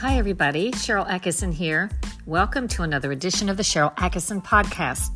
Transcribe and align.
Hi, 0.00 0.16
everybody. 0.16 0.70
Sharyl 0.70 1.08
Attkisson 1.08 1.52
here. 1.52 1.90
Welcome 2.24 2.68
to 2.68 2.84
another 2.84 3.10
edition 3.10 3.48
of 3.48 3.56
the 3.56 3.64
Sharyl 3.64 3.92
Attkisson 3.96 4.44
Podcast. 4.44 5.10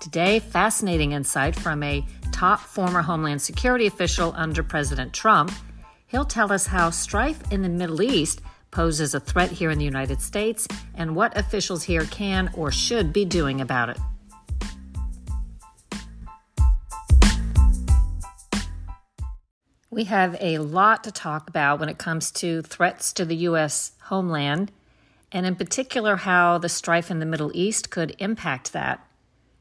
Today, 0.00 0.38
fascinating 0.38 1.10
insight 1.10 1.56
from 1.56 1.82
a 1.82 2.06
top 2.30 2.60
former 2.60 3.02
Homeland 3.02 3.42
Security 3.42 3.88
official 3.88 4.32
under 4.36 4.62
President 4.62 5.12
Trump. 5.12 5.50
He'll 6.06 6.24
tell 6.24 6.52
us 6.52 6.64
how 6.64 6.90
strife 6.90 7.42
in 7.50 7.62
the 7.62 7.68
Middle 7.68 8.02
East 8.02 8.40
poses 8.70 9.16
a 9.16 9.20
threat 9.20 9.50
here 9.50 9.72
in 9.72 9.78
the 9.78 9.84
United 9.84 10.22
States 10.22 10.68
and 10.94 11.16
what 11.16 11.36
officials 11.36 11.82
here 11.82 12.04
can 12.04 12.50
or 12.54 12.70
should 12.70 13.12
be 13.12 13.24
doing 13.24 13.60
about 13.60 13.88
it. 13.88 13.98
We 20.00 20.04
have 20.04 20.38
a 20.40 20.56
lot 20.56 21.04
to 21.04 21.12
talk 21.12 21.46
about 21.50 21.78
when 21.78 21.90
it 21.90 21.98
comes 21.98 22.30
to 22.30 22.62
threats 22.62 23.12
to 23.12 23.26
the 23.26 23.36
U.S. 23.36 23.92
homeland, 24.04 24.72
and 25.30 25.44
in 25.44 25.56
particular, 25.56 26.16
how 26.16 26.56
the 26.56 26.70
strife 26.70 27.10
in 27.10 27.18
the 27.18 27.26
Middle 27.26 27.50
East 27.52 27.90
could 27.90 28.16
impact 28.18 28.72
that. 28.72 29.06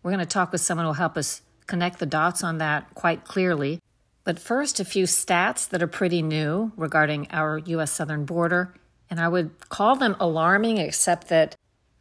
We're 0.02 0.12
going 0.12 0.26
to 0.26 0.26
talk 0.26 0.54
with 0.54 0.62
someone 0.62 0.86
who 0.86 0.92
will 0.92 0.94
help 0.94 1.18
us 1.18 1.42
connect 1.68 2.00
the 2.00 2.06
dots 2.06 2.42
on 2.42 2.58
that 2.60 2.96
quite 2.96 3.26
clearly. 3.26 3.82
But 4.24 4.40
first, 4.40 4.80
a 4.80 4.86
few 4.86 5.04
stats 5.04 5.68
that 5.68 5.84
are 5.84 5.88
pretty 5.88 6.22
new 6.22 6.72
regarding 6.78 7.28
our 7.32 7.58
U.S. 7.58 7.92
southern 7.92 8.24
border. 8.24 8.74
And 9.10 9.20
I 9.20 9.28
would 9.28 9.68
call 9.68 9.98
them 9.98 10.16
alarming, 10.22 10.78
except 10.78 11.28
that 11.28 11.58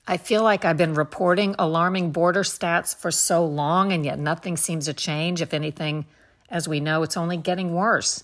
I 0.07 0.17
feel 0.17 0.45
like 0.45 0.65
I've 0.65 0.77
been 0.77 0.95
reporting 0.95 1.57
alarming 1.59 2.13
border 2.13 2.45
stats 2.45 2.95
for 2.95 3.11
so 3.11 3.45
long, 3.45 3.93
and 3.93 4.05
yet 4.05 4.21
nothing 4.21 4.57
seems 4.57 4.85
to 4.85 4.95
change. 4.95 5.43
If 5.43 5.53
anything, 5.53 6.07
as 6.49 6.69
we 6.69 6.79
know, 6.79 7.03
it's 7.03 7.17
only 7.17 7.37
getting 7.37 7.75
worse. 7.75 8.23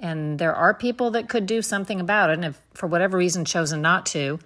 And 0.00 0.38
there 0.38 0.54
are 0.54 0.74
people 0.74 1.10
that 1.12 1.28
could 1.28 1.46
do 1.46 1.60
something 1.60 2.00
about 2.00 2.30
it, 2.30 2.34
and 2.34 2.44
if 2.44 2.60
for 2.74 2.86
whatever 2.86 3.18
reason 3.18 3.44
chosen 3.44 3.82
not 3.82 4.06
to. 4.06 4.38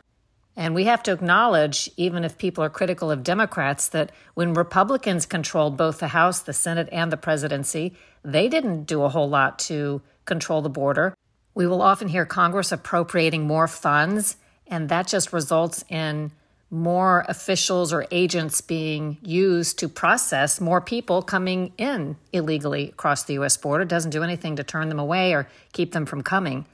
And 0.57 0.75
we 0.75 0.85
have 0.85 1.03
to 1.05 1.13
acknowledge, 1.13 1.91
even 1.97 2.25
if 2.25 2.37
people 2.37 2.63
are 2.63 2.71
critical 2.71 3.11
of 3.11 3.23
Democrats, 3.23 3.89
that 3.89 4.13
when 4.35 4.53
Republicans 4.55 5.25
controlled 5.25 5.77
both 5.77 5.99
the 5.99 6.09
House, 6.09 6.41
the 6.41 6.53
Senate, 6.53 6.89
and 6.93 7.11
the 7.11 7.17
presidency, 7.17 7.95
they 8.23 8.49
didn't 8.49 8.85
do 8.85 9.03
a 9.03 9.09
whole 9.09 9.29
lot 9.29 9.59
to 9.61 10.03
control 10.25 10.61
the 10.61 10.69
border. 10.69 11.15
We 11.55 11.67
will 11.67 11.83
often 11.83 12.09
hear 12.09 12.27
Congress 12.27 12.73
appropriating 12.73 13.47
more 13.47 13.69
funds, 13.69 14.37
and 14.67 14.89
that 14.89 15.07
just 15.07 15.33
results 15.33 15.85
in 15.89 16.33
more 16.73 17.27
officials 17.28 17.92
or 17.92 18.06
agents 18.11 18.62
being 18.62 19.19
used 19.20 19.78
to 19.78 19.89
process 19.89 20.59
more 20.59 20.81
people 20.81 21.20
coming 21.20 21.70
in 21.77 22.17
illegally 22.33 22.89
across 22.89 23.25
the 23.25 23.34
U.S. 23.34 23.59
border. 23.59 23.83
It 23.83 23.89
doesn't 23.89 24.11
do 24.11 24.23
anything 24.23 24.56
to 24.56 24.64
turn 24.64 24.89
them 24.89 24.98
away 24.98 25.34
or 25.34 25.47
keep 25.73 25.92
them 25.92 26.06
from 26.06 26.23
coming. 26.23 26.64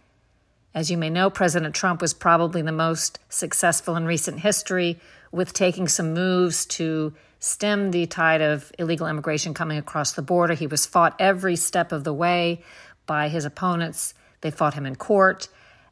As 0.72 0.88
you 0.88 0.96
may 0.96 1.10
know, 1.10 1.30
President 1.30 1.74
Trump 1.74 2.00
was 2.00 2.14
probably 2.14 2.62
the 2.62 2.70
most 2.70 3.18
successful 3.28 3.96
in 3.96 4.06
recent 4.06 4.38
history 4.38 5.00
with 5.32 5.52
taking 5.52 5.88
some 5.88 6.14
moves 6.14 6.64
to 6.66 7.12
stem 7.40 7.90
the 7.90 8.06
tide 8.06 8.40
of 8.40 8.70
illegal 8.78 9.08
immigration 9.08 9.52
coming 9.52 9.78
across 9.78 10.12
the 10.12 10.22
border. 10.22 10.55
He 10.55 10.68
was 10.68 10.86
fought 10.86 11.16
every 11.18 11.56
step 11.56 11.90
of 11.90 12.05
the 12.05 12.14
way 12.14 12.62
by 13.06 13.28
his 13.28 13.44
opponents. 13.44 14.14
They 14.42 14.52
fought 14.52 14.74
him 14.74 14.86
in 14.86 14.94
court. 14.94 15.48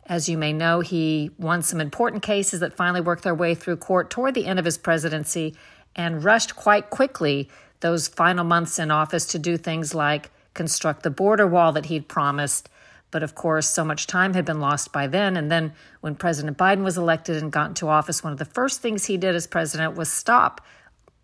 As 0.09 0.29
you 0.29 0.39
may 0.39 0.53
know, 0.53 0.81
he 0.81 1.33
won 1.37 1.63
some 1.63 1.81
important 1.81 2.23
cases 2.23 2.61
that 2.61 2.73
finally 2.73 3.01
worked 3.01 3.25
their 3.25 3.35
way 3.35 3.57
through 3.57 3.79
court 3.79 4.09
toward 4.09 4.35
the 4.35 4.47
end 4.47 4.59
of 4.59 4.65
his 4.65 4.79
presidency 4.79 5.57
and 5.97 6.23
rushed 6.23 6.55
quite 6.55 6.91
quickly 6.91 7.49
those 7.81 8.07
final 8.07 8.45
months 8.45 8.79
in 8.79 8.93
office 8.93 9.27
to 9.27 9.39
do 9.39 9.57
things 9.57 9.95
like 9.95 10.31
construct 10.55 11.03
the 11.03 11.11
border 11.11 11.47
wall 11.47 11.73
that 11.73 11.87
he'd 11.87 12.09
promised. 12.09 12.69
But 13.11 13.25
of 13.25 13.35
course, 13.35 13.69
so 13.69 13.85
much 13.85 14.07
time 14.07 14.35
had 14.35 14.45
been 14.45 14.61
lost 14.61 14.93
by 14.93 15.09
then. 15.09 15.37
And 15.37 15.51
then 15.51 15.73
when 16.01 16.15
President 16.15 16.57
Biden 16.57 16.85
was 16.85 16.97
elected 16.97 17.43
and 17.43 17.51
got 17.51 17.69
into 17.69 17.89
office, 17.89 18.23
one 18.23 18.33
of 18.33 18.39
the 18.39 18.45
first 18.45 18.81
things 18.81 19.07
he 19.07 19.17
did 19.17 19.35
as 19.35 19.47
president 19.47 19.97
was 19.97 20.13
stop, 20.13 20.61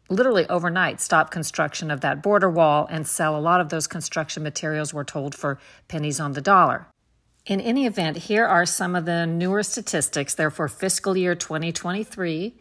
literally 0.09 0.49
overnight, 0.49 1.01
stop 1.01 1.31
construction 1.31 1.91
of 1.91 2.01
that 2.01 2.23
border 2.23 2.51
wall 2.51 2.87
and 2.91 3.07
sell 3.07 3.37
a 3.37 3.41
lot 3.41 3.61
of 3.61 3.69
those 3.69 3.87
construction 3.87 4.43
materials, 4.43 4.93
we're 4.93 5.05
told, 5.05 5.35
for 5.35 5.59
pennies 5.89 6.19
on 6.19 6.33
the 6.33 6.41
dollar. 6.41 6.89
In 7.45 7.61
any 7.61 7.87
event, 7.87 8.17
here 8.19 8.47
are 8.47 8.65
some 8.65 8.95
of 8.95 9.05
the 9.05 9.27
newer 9.27 9.65
statistics. 9.65 10.33
They're 10.33 10.51
for 10.51 10.69
fiscal 10.69 11.17
year 11.17 11.35
2023, 11.35 12.55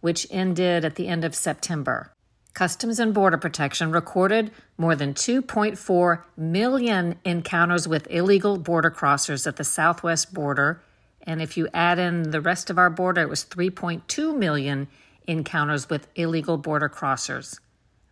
which 0.00 0.26
ended 0.30 0.84
at 0.84 0.96
the 0.96 1.08
end 1.08 1.24
of 1.24 1.34
September. 1.34 2.12
Customs 2.52 2.98
and 2.98 3.14
Border 3.14 3.38
Protection 3.38 3.90
recorded 3.90 4.50
more 4.76 4.94
than 4.94 5.14
2.4 5.14 6.22
million 6.36 7.18
encounters 7.24 7.88
with 7.88 8.06
illegal 8.10 8.58
border 8.58 8.90
crossers 8.90 9.46
at 9.46 9.56
the 9.56 9.64
southwest 9.64 10.34
border. 10.34 10.82
And 11.22 11.40
if 11.40 11.56
you 11.56 11.68
add 11.72 11.98
in 11.98 12.30
the 12.30 12.40
rest 12.42 12.68
of 12.68 12.78
our 12.78 12.90
border, 12.90 13.22
it 13.22 13.30
was 13.30 13.44
3.2 13.44 14.36
million 14.36 14.88
encounters 15.26 15.88
with 15.88 16.08
illegal 16.14 16.58
border 16.58 16.90
crossers. 16.90 17.58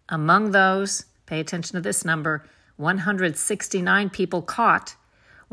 Among 0.08 0.52
those, 0.52 1.04
pay 1.26 1.40
attention 1.40 1.74
to 1.74 1.82
this 1.82 2.02
number 2.02 2.46
169 2.76 4.08
people 4.10 4.40
caught 4.40 4.96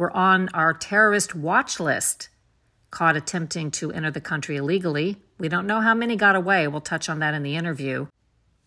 were 0.02 0.18
on 0.18 0.50
our 0.56 0.74
terrorist 0.74 1.36
watch 1.36 1.80
list, 1.80 2.28
caught 2.90 3.16
attempting 3.16 3.70
to 3.70 3.92
enter 3.92 4.10
the 4.10 4.20
country 4.20 4.58
illegally. 4.58 5.16
We 5.38 5.48
don't 5.48 5.68
know 5.68 5.80
how 5.80 5.94
many 5.94 6.16
got 6.16 6.36
away. 6.36 6.68
We'll 6.68 6.82
touch 6.82 7.08
on 7.08 7.20
that 7.20 7.36
in 7.36 7.44
the 7.44 7.56
interview. 7.56 8.08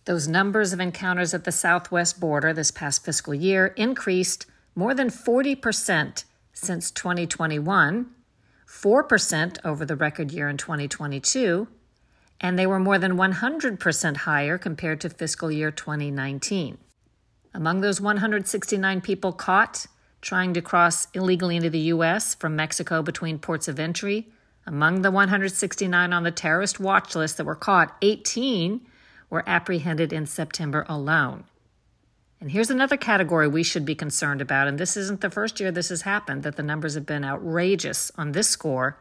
Those 0.05 0.29
numbers 0.29 0.73
of 0.73 0.79
encounters 0.79 1.35
at 1.35 1.43
the 1.43 1.51
southwest 1.51 2.21
border 2.21 2.53
this 2.53 2.71
past 2.71 3.05
fiscal 3.05 3.35
year 3.35 3.67
increased 3.77 4.47
more 4.77 4.95
than 4.95 5.11
40% 5.11 6.23
since 6.53 6.93
2021, 6.93 8.11
4% 8.69 9.59
over 9.65 9.85
the 9.85 9.97
record 9.97 10.31
year 10.31 10.49
in 10.49 10.57
2022, 10.57 11.67
and 12.41 12.57
they 12.57 12.67
were 12.69 12.79
more 12.79 13.01
than 13.01 13.17
100% 13.17 14.17
higher 14.19 14.57
compared 14.57 15.01
to 15.01 15.11
fiscal 15.11 15.51
year 15.51 15.73
2019. 15.73 16.79
Among 17.53 17.81
those 17.81 18.01
169 18.01 19.01
people 19.01 19.33
caught, 19.33 19.89
trying 20.25 20.55
to 20.55 20.63
cross 20.63 21.07
illegally 21.13 21.55
into 21.55 21.71
the 21.71 21.79
U.S. 21.79 22.35
from 22.35 22.57
Mexico 22.57 23.03
between 23.03 23.39
ports 23.39 23.69
of 23.69 23.79
entry. 23.79 24.27
Among 24.67 25.03
the 25.03 25.11
169 25.11 26.13
on 26.13 26.23
the 26.23 26.31
terrorist 26.31 26.81
watch 26.81 27.15
list 27.15 27.37
that 27.37 27.45
were 27.45 27.55
caught, 27.55 27.95
18 28.01 28.81
were 29.29 29.45
apprehended 29.47 30.13
in 30.13 30.25
September 30.25 30.87
alone. 30.89 31.45
And 32.41 32.51
here's 32.51 32.71
another 32.71 32.97
category 32.97 33.47
we 33.47 33.63
should 33.63 33.85
be 33.85 33.95
concerned 33.95 34.41
about, 34.41 34.67
and 34.67 34.79
this 34.79 34.97
isn't 34.97 35.21
the 35.21 35.31
first 35.31 35.61
year 35.61 35.71
this 35.71 35.91
has 35.91 36.03
happened, 36.03 36.43
that 36.43 36.57
the 36.57 36.63
numbers 36.63 36.95
have 36.95 37.07
been 37.07 37.25
outrageous 37.25 38.11
on 38.17 38.33
this 38.33 38.49
score. 38.49 38.99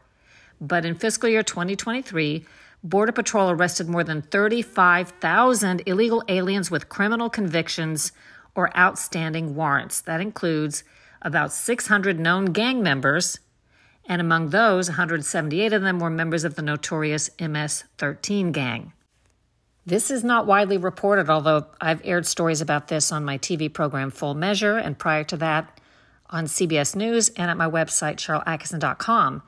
But 0.60 0.84
in 0.84 0.94
fiscal 0.94 1.28
year 1.28 1.42
2023, 1.42 2.44
Border 2.82 3.12
Patrol 3.12 3.50
arrested 3.50 3.88
more 3.88 4.04
than 4.04 4.20
35,000 4.20 5.82
illegal 5.86 6.22
aliens 6.28 6.70
with 6.70 6.90
criminal 6.90 7.30
convictions 7.30 8.12
or 8.54 8.76
outstanding 8.76 9.54
warrants. 9.54 10.02
That 10.02 10.20
includes 10.20 10.84
about 11.24 11.52
600 11.52 12.20
known 12.20 12.46
gang 12.46 12.82
members, 12.82 13.40
and 14.06 14.20
among 14.20 14.50
those, 14.50 14.90
178 14.90 15.72
of 15.72 15.82
them 15.82 15.98
were 15.98 16.10
members 16.10 16.44
of 16.44 16.54
the 16.54 16.62
notorious 16.62 17.30
MS 17.40 17.84
13 17.96 18.52
gang. 18.52 18.92
This 19.86 20.10
is 20.10 20.22
not 20.22 20.46
widely 20.46 20.76
reported, 20.76 21.28
although 21.28 21.66
I've 21.80 22.00
aired 22.04 22.26
stories 22.26 22.60
about 22.60 22.88
this 22.88 23.10
on 23.10 23.24
my 23.24 23.38
TV 23.38 23.72
program 23.72 24.10
Full 24.10 24.34
Measure, 24.34 24.76
and 24.76 24.98
prior 24.98 25.24
to 25.24 25.36
that 25.38 25.80
on 26.30 26.46
CBS 26.46 26.96
News 26.96 27.30
and 27.30 27.50
at 27.50 27.56
my 27.56 27.68
website, 27.68 28.16
SharylAttkisson.com. 28.16 29.42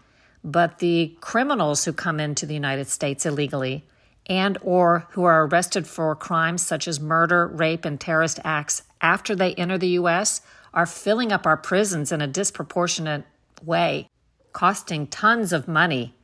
But 0.44 0.78
the 0.78 1.16
criminals 1.20 1.84
who 1.84 1.92
come 1.92 2.20
into 2.20 2.46
the 2.46 2.54
United 2.54 2.88
States 2.88 3.26
illegally 3.26 3.84
and 4.26 4.58
or 4.60 5.06
who 5.10 5.24
are 5.24 5.46
arrested 5.46 5.86
for 5.86 6.14
crimes 6.14 6.64
such 6.64 6.86
as 6.86 7.00
murder, 7.00 7.46
rape, 7.46 7.84
and 7.84 7.98
terrorist 7.98 8.38
acts 8.44 8.82
after 9.14 9.34
they 9.34 9.54
enter 9.54 9.78
the 9.78 9.96
U.S 10.00 10.40
are 10.76 10.86
filling 10.86 11.32
up 11.32 11.46
our 11.46 11.56
prisons 11.56 12.12
in 12.12 12.20
a 12.20 12.26
disproportionate 12.26 13.24
way, 13.64 14.10
costing 14.52 15.06
tons 15.06 15.52
of 15.52 15.66
money. 15.66 16.14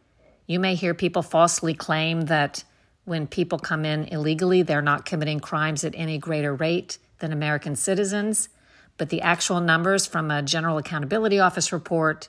You 0.47 0.61
may 0.61 0.75
hear 0.75 0.93
people 0.93 1.23
falsely 1.23 1.73
claim 1.73 2.23
that 2.27 2.63
when 3.05 3.27
people 3.27 3.59
come 3.59 3.87
in 3.87 4.05
illegally, 4.05 4.63
they're 4.63 4.83
not 4.83 5.07
committing 5.07 5.41
crimes 5.41 5.85
at 5.85 5.95
any 5.97 6.19
greater 6.19 6.55
rate 6.55 6.99
than 7.19 7.33
American 7.33 7.75
citizens. 7.75 8.51
But 8.99 9.09
the 9.09 9.23
actual 9.23 9.61
numbers 9.61 10.07
from 10.07 10.31
a 10.31 10.43
General 10.43 10.77
Accountability 10.77 11.41
Office 11.41 11.73
report, 11.73 12.29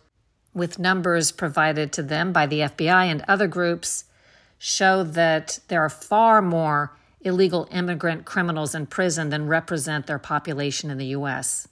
with 0.54 0.80
numbers 0.80 1.34
provided 1.34 1.92
to 1.92 2.02
them 2.02 2.32
by 2.32 2.46
the 2.48 2.62
FBI 2.62 3.06
and 3.06 3.24
other 3.28 3.48
groups, 3.48 4.06
show 4.58 5.04
that 5.04 5.60
there 5.68 5.82
are 5.82 5.90
far 5.90 6.42
more 6.42 6.96
illegal 7.24 7.68
immigrant 7.72 8.26
criminals 8.26 8.76
in 8.76 8.86
prison 8.86 9.30
than 9.30 9.48
represent 9.48 10.08
their 10.08 10.20
population 10.20 10.90
in 10.90 10.98
the 10.98 11.08
U.S. 11.08 11.68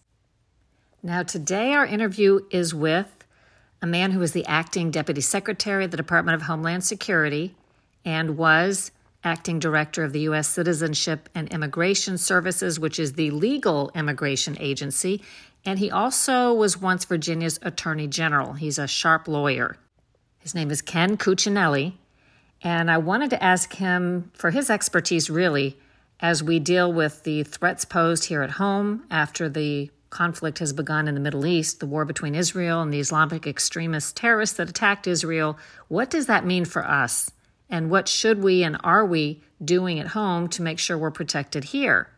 Now, 1.03 1.23
today 1.23 1.73
our 1.73 1.85
interview 1.85 2.41
is 2.51 2.73
with 2.73 3.25
a 3.81 3.87
man 3.87 4.11
who 4.11 4.21
is 4.21 4.33
the 4.33 4.45
acting 4.45 4.91
deputy 4.91 5.21
secretary 5.21 5.85
of 5.85 5.91
the 5.91 5.97
Department 5.97 6.35
of 6.35 6.43
Homeland 6.43 6.83
Security 6.83 7.55
and 8.05 8.37
was 8.37 8.91
acting 9.23 9.59
director 9.59 10.03
of 10.03 10.13
the 10.13 10.21
U.S. 10.21 10.47
Citizenship 10.47 11.29
and 11.35 11.51
Immigration 11.51 12.17
Services, 12.17 12.79
which 12.79 12.99
is 12.99 13.13
the 13.13 13.31
legal 13.31 13.91
immigration 13.93 14.57
agency. 14.59 15.21
And 15.65 15.77
he 15.77 15.91
also 15.91 16.53
was 16.53 16.81
once 16.81 17.05
Virginia's 17.05 17.59
attorney 17.61 18.07
general. 18.07 18.53
He's 18.53 18.79
a 18.79 18.87
sharp 18.87 19.27
lawyer. 19.27 19.77
His 20.39 20.55
name 20.55 20.71
is 20.71 20.81
Ken 20.81 21.17
Cuccinelli, 21.17 21.93
and 22.63 22.91
I 22.91 22.97
wanted 22.97 23.29
to 23.31 23.43
ask 23.43 23.73
him 23.73 24.31
for 24.33 24.51
his 24.51 24.69
expertise 24.69 25.29
really 25.29 25.77
as 26.19 26.43
we 26.43 26.59
deal 26.59 26.91
with 26.91 27.23
the 27.23 27.43
threats 27.43 27.85
posed 27.85 28.25
here 28.25 28.43
at 28.43 28.51
home 28.51 29.05
after 29.09 29.49
the 29.49 29.89
conflict 30.11 30.59
has 30.59 30.73
begun 30.73 31.07
in 31.07 31.15
the 31.15 31.21
Middle 31.21 31.45
East, 31.45 31.79
the 31.79 31.87
war 31.87 32.05
between 32.05 32.35
Israel 32.35 32.81
and 32.81 32.93
the 32.93 32.99
Islamic 32.99 33.47
extremist 33.47 34.15
terrorists 34.15 34.57
that 34.57 34.69
attacked 34.69 35.07
Israel. 35.07 35.57
What 35.87 36.09
does 36.09 36.27
that 36.27 36.45
mean 36.45 36.65
for 36.65 36.85
us? 36.85 37.31
And 37.69 37.89
what 37.89 38.07
should 38.07 38.43
we 38.43 38.63
and 38.63 38.77
are 38.83 39.05
we 39.05 39.41
doing 39.63 39.99
at 39.99 40.07
home 40.07 40.49
to 40.49 40.61
make 40.61 40.77
sure 40.77 40.97
we're 40.97 41.11
protected 41.11 41.63
here? 41.63 42.09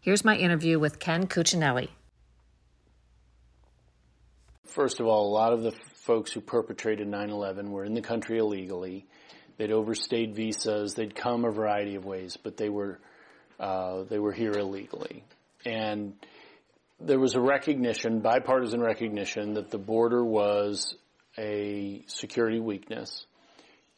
Here's 0.00 0.24
my 0.24 0.36
interview 0.36 0.78
with 0.78 1.00
Ken 1.00 1.26
Cuccinelli. 1.26 1.88
First 4.66 5.00
of 5.00 5.06
all, 5.06 5.26
a 5.26 5.32
lot 5.32 5.52
of 5.52 5.62
the 5.62 5.72
folks 5.72 6.30
who 6.30 6.40
perpetrated 6.40 7.08
9-11 7.08 7.70
were 7.70 7.84
in 7.84 7.94
the 7.94 8.02
country 8.02 8.38
illegally. 8.38 9.06
They'd 9.58 9.72
overstayed 9.72 10.34
visas. 10.34 10.94
They'd 10.94 11.14
come 11.14 11.44
a 11.44 11.50
variety 11.50 11.96
of 11.96 12.04
ways, 12.04 12.38
but 12.42 12.56
they 12.56 12.68
were 12.68 13.00
uh, 13.58 14.04
they 14.04 14.18
were 14.18 14.32
here 14.32 14.52
illegally. 14.52 15.24
And 15.66 16.14
there 17.00 17.18
was 17.18 17.34
a 17.34 17.40
recognition, 17.40 18.20
bipartisan 18.20 18.80
recognition, 18.80 19.54
that 19.54 19.70
the 19.70 19.78
border 19.78 20.24
was 20.24 20.94
a 21.36 22.04
security 22.06 22.60
weakness 22.60 23.26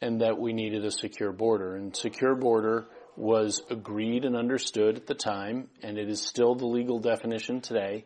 and 0.01 0.21
that 0.21 0.39
we 0.39 0.53
needed 0.53 0.83
a 0.83 0.91
secure 0.91 1.31
border. 1.31 1.75
And 1.75 1.95
secure 1.95 2.35
border 2.35 2.85
was 3.15 3.61
agreed 3.69 4.25
and 4.25 4.35
understood 4.35 4.97
at 4.97 5.05
the 5.05 5.13
time, 5.13 5.67
and 5.83 5.97
it 5.97 6.09
is 6.09 6.21
still 6.21 6.55
the 6.55 6.65
legal 6.65 6.99
definition 6.99 7.61
today. 7.61 8.05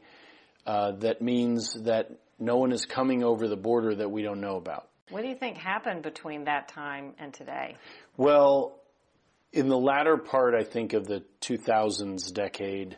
Uh, 0.66 0.92
that 1.00 1.22
means 1.22 1.74
that 1.84 2.12
no 2.38 2.58
one 2.58 2.74
is 2.74 2.86
coming 2.86 3.24
over 3.24 3.48
the 3.48 3.56
border 3.56 3.96
that 3.96 4.12
we 4.12 4.24
don't 4.24 4.42
know 4.42 4.58
about. 4.58 4.90
What 5.10 5.22
do 5.22 5.28
you 5.28 5.36
think 5.36 5.58
happened 5.58 6.02
between 6.02 6.46
that 6.46 6.68
time 6.68 7.14
and 7.20 7.34
today? 7.34 7.76
Well, 8.18 8.80
in 9.54 9.70
the 9.70 9.78
latter 9.78 10.18
part, 10.18 10.56
I 10.56 10.64
think, 10.64 10.94
of 10.94 11.06
the 11.06 11.24
2000s 11.42 12.34
decade, 12.34 12.98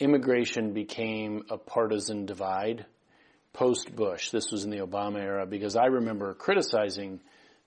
immigration 0.00 0.72
became 0.72 1.44
a 1.50 1.56
partisan 1.56 2.26
divide 2.26 2.86
post 3.52 3.94
Bush. 3.94 4.30
This 4.30 4.50
was 4.50 4.64
in 4.64 4.70
the 4.70 4.78
Obama 4.78 5.20
era 5.20 5.46
because 5.46 5.76
I 5.76 5.86
remember 5.86 6.34
criticizing 6.34 7.20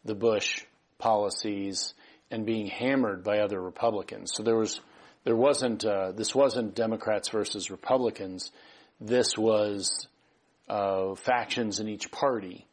the 0.03 0.15
Bush 0.15 0.65
policies 0.97 1.93
and 2.29 2.45
being 2.45 2.67
hammered 2.67 3.23
by 3.23 3.39
other 3.39 3.61
Republicans. 3.61 4.33
So 4.35 4.43
there 4.43 4.57
was, 4.57 4.81
there 5.23 5.35
wasn't, 5.35 5.85
uh, 5.85 6.11
this 6.11 6.35
wasn't 6.35 6.75
Democrats 6.75 7.29
versus 7.29 7.71
Republicans. 7.71 8.51
This 8.99 9.37
was 9.37 10.07
uh, 10.67 11.15
factions 11.15 11.79
in 11.79 11.87
each 11.87 12.11
party. 12.11 12.66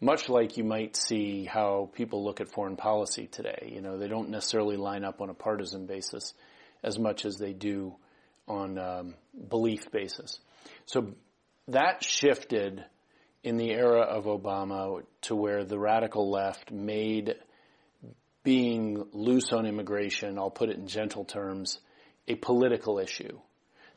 Much 0.00 0.28
like 0.28 0.56
you 0.56 0.64
might 0.64 0.96
see 0.96 1.44
how 1.44 1.90
people 1.94 2.24
look 2.24 2.40
at 2.40 2.50
foreign 2.50 2.76
policy 2.76 3.26
today. 3.26 3.70
You 3.72 3.80
know, 3.80 3.98
they 3.98 4.08
don't 4.08 4.30
necessarily 4.30 4.76
line 4.76 5.04
up 5.04 5.20
on 5.20 5.30
a 5.30 5.34
partisan 5.34 5.86
basis 5.86 6.34
as 6.82 6.98
much 6.98 7.24
as 7.24 7.36
they 7.38 7.52
do 7.52 7.94
on 8.46 8.78
um, 8.78 9.14
belief 9.48 9.90
basis. 9.90 10.38
So 10.86 11.14
that 11.68 12.02
shifted 12.02 12.84
in 13.42 13.56
the 13.56 13.70
era 13.70 14.00
of 14.00 14.24
Obama 14.24 15.02
to 15.22 15.34
where 15.34 15.64
the 15.64 15.78
radical 15.78 16.30
left 16.30 16.70
made 16.70 17.36
being 18.42 19.06
loose 19.12 19.52
on 19.52 19.66
immigration, 19.66 20.38
I'll 20.38 20.50
put 20.50 20.68
it 20.68 20.76
in 20.76 20.86
gentle 20.86 21.24
terms, 21.24 21.78
a 22.28 22.34
political 22.34 22.98
issue. 22.98 23.38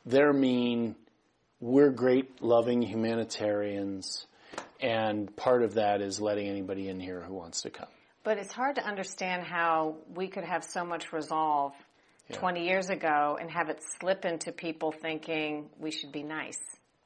They're 0.06 0.32
mean, 0.32 0.96
we're 1.60 1.90
great 1.90 2.42
loving 2.42 2.82
humanitarians, 2.82 4.26
and 4.80 5.34
part 5.36 5.62
of 5.62 5.74
that 5.74 6.00
is 6.00 6.20
letting 6.20 6.48
anybody 6.48 6.88
in 6.88 7.00
here 7.00 7.20
who 7.20 7.34
wants 7.34 7.62
to 7.62 7.70
come. 7.70 7.88
But 8.24 8.38
it's 8.38 8.52
hard 8.52 8.76
to 8.76 8.86
understand 8.86 9.44
how 9.44 9.96
we 10.14 10.28
could 10.28 10.44
have 10.44 10.64
so 10.64 10.84
much 10.84 11.12
resolve 11.12 11.72
yeah. 12.28 12.36
20 12.36 12.66
years 12.66 12.90
ago 12.90 13.38
and 13.40 13.50
have 13.50 13.68
it 13.70 13.80
slip 14.00 14.24
into 14.24 14.52
people 14.52 14.92
thinking 14.92 15.70
we 15.78 15.90
should 15.90 16.12
be 16.12 16.22
nice. 16.22 16.58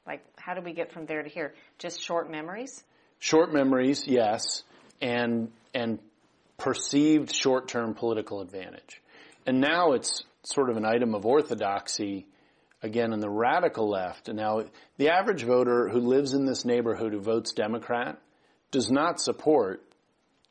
Like, 0.05 0.23
how 0.35 0.53
do 0.53 0.61
we 0.61 0.73
get 0.73 0.91
from 0.91 1.05
there 1.05 1.23
to 1.23 1.29
here? 1.29 1.53
Just 1.79 2.01
short 2.01 2.29
memories? 2.29 2.83
Short 3.19 3.53
memories, 3.53 4.03
yes, 4.05 4.63
and 5.01 5.49
and 5.73 5.99
perceived 6.57 7.33
short-term 7.33 7.93
political 7.93 8.41
advantage. 8.41 9.01
And 9.45 9.59
now 9.59 9.93
it's 9.93 10.23
sort 10.43 10.69
of 10.69 10.77
an 10.77 10.85
item 10.85 11.15
of 11.15 11.25
orthodoxy 11.25 12.27
again 12.83 13.13
in 13.13 13.21
the 13.21 13.29
radical 13.29 13.89
left. 13.89 14.27
Now 14.27 14.65
the 14.97 15.09
average 15.09 15.43
voter 15.43 15.89
who 15.89 15.99
lives 15.99 16.33
in 16.33 16.45
this 16.45 16.65
neighborhood 16.65 17.13
who 17.13 17.21
votes 17.21 17.53
Democrat 17.53 18.19
does 18.71 18.91
not 18.91 19.19
support 19.19 19.83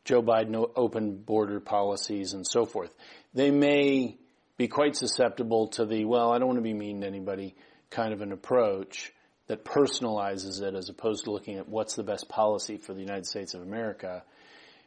Joe 0.05 0.23
Biden 0.23 0.69
open 0.75 1.17
border 1.19 1.61
policies 1.61 2.33
and 2.33 2.47
so 2.47 2.65
forth. 2.65 2.93
They 3.35 3.51
may 3.51 4.17
be 4.57 4.67
quite 4.67 4.97
susceptible 4.97 5.69
to 5.69 5.85
the, 5.85 6.05
well, 6.05 6.33
I 6.33 6.39
don't 6.39 6.49
want 6.49 6.59
to 6.59 6.63
be 6.63 6.75
mean 6.75 7.03
to 7.03 7.07
anybody 7.07 7.55
kind 7.91 8.13
of 8.13 8.23
an 8.23 8.33
approach 8.33 9.13
that 9.47 9.65
personalizes 9.65 10.63
it 10.63 10.75
as 10.75 10.89
opposed 10.89 11.25
to 11.25 11.31
looking 11.31 11.59
at 11.59 11.69
what's 11.69 11.95
the 11.95 12.03
best 12.03 12.29
policy 12.29 12.79
for 12.79 12.95
the 12.95 13.01
United 13.01 13.27
States 13.27 13.55
of 13.55 13.63
America. 13.63 14.23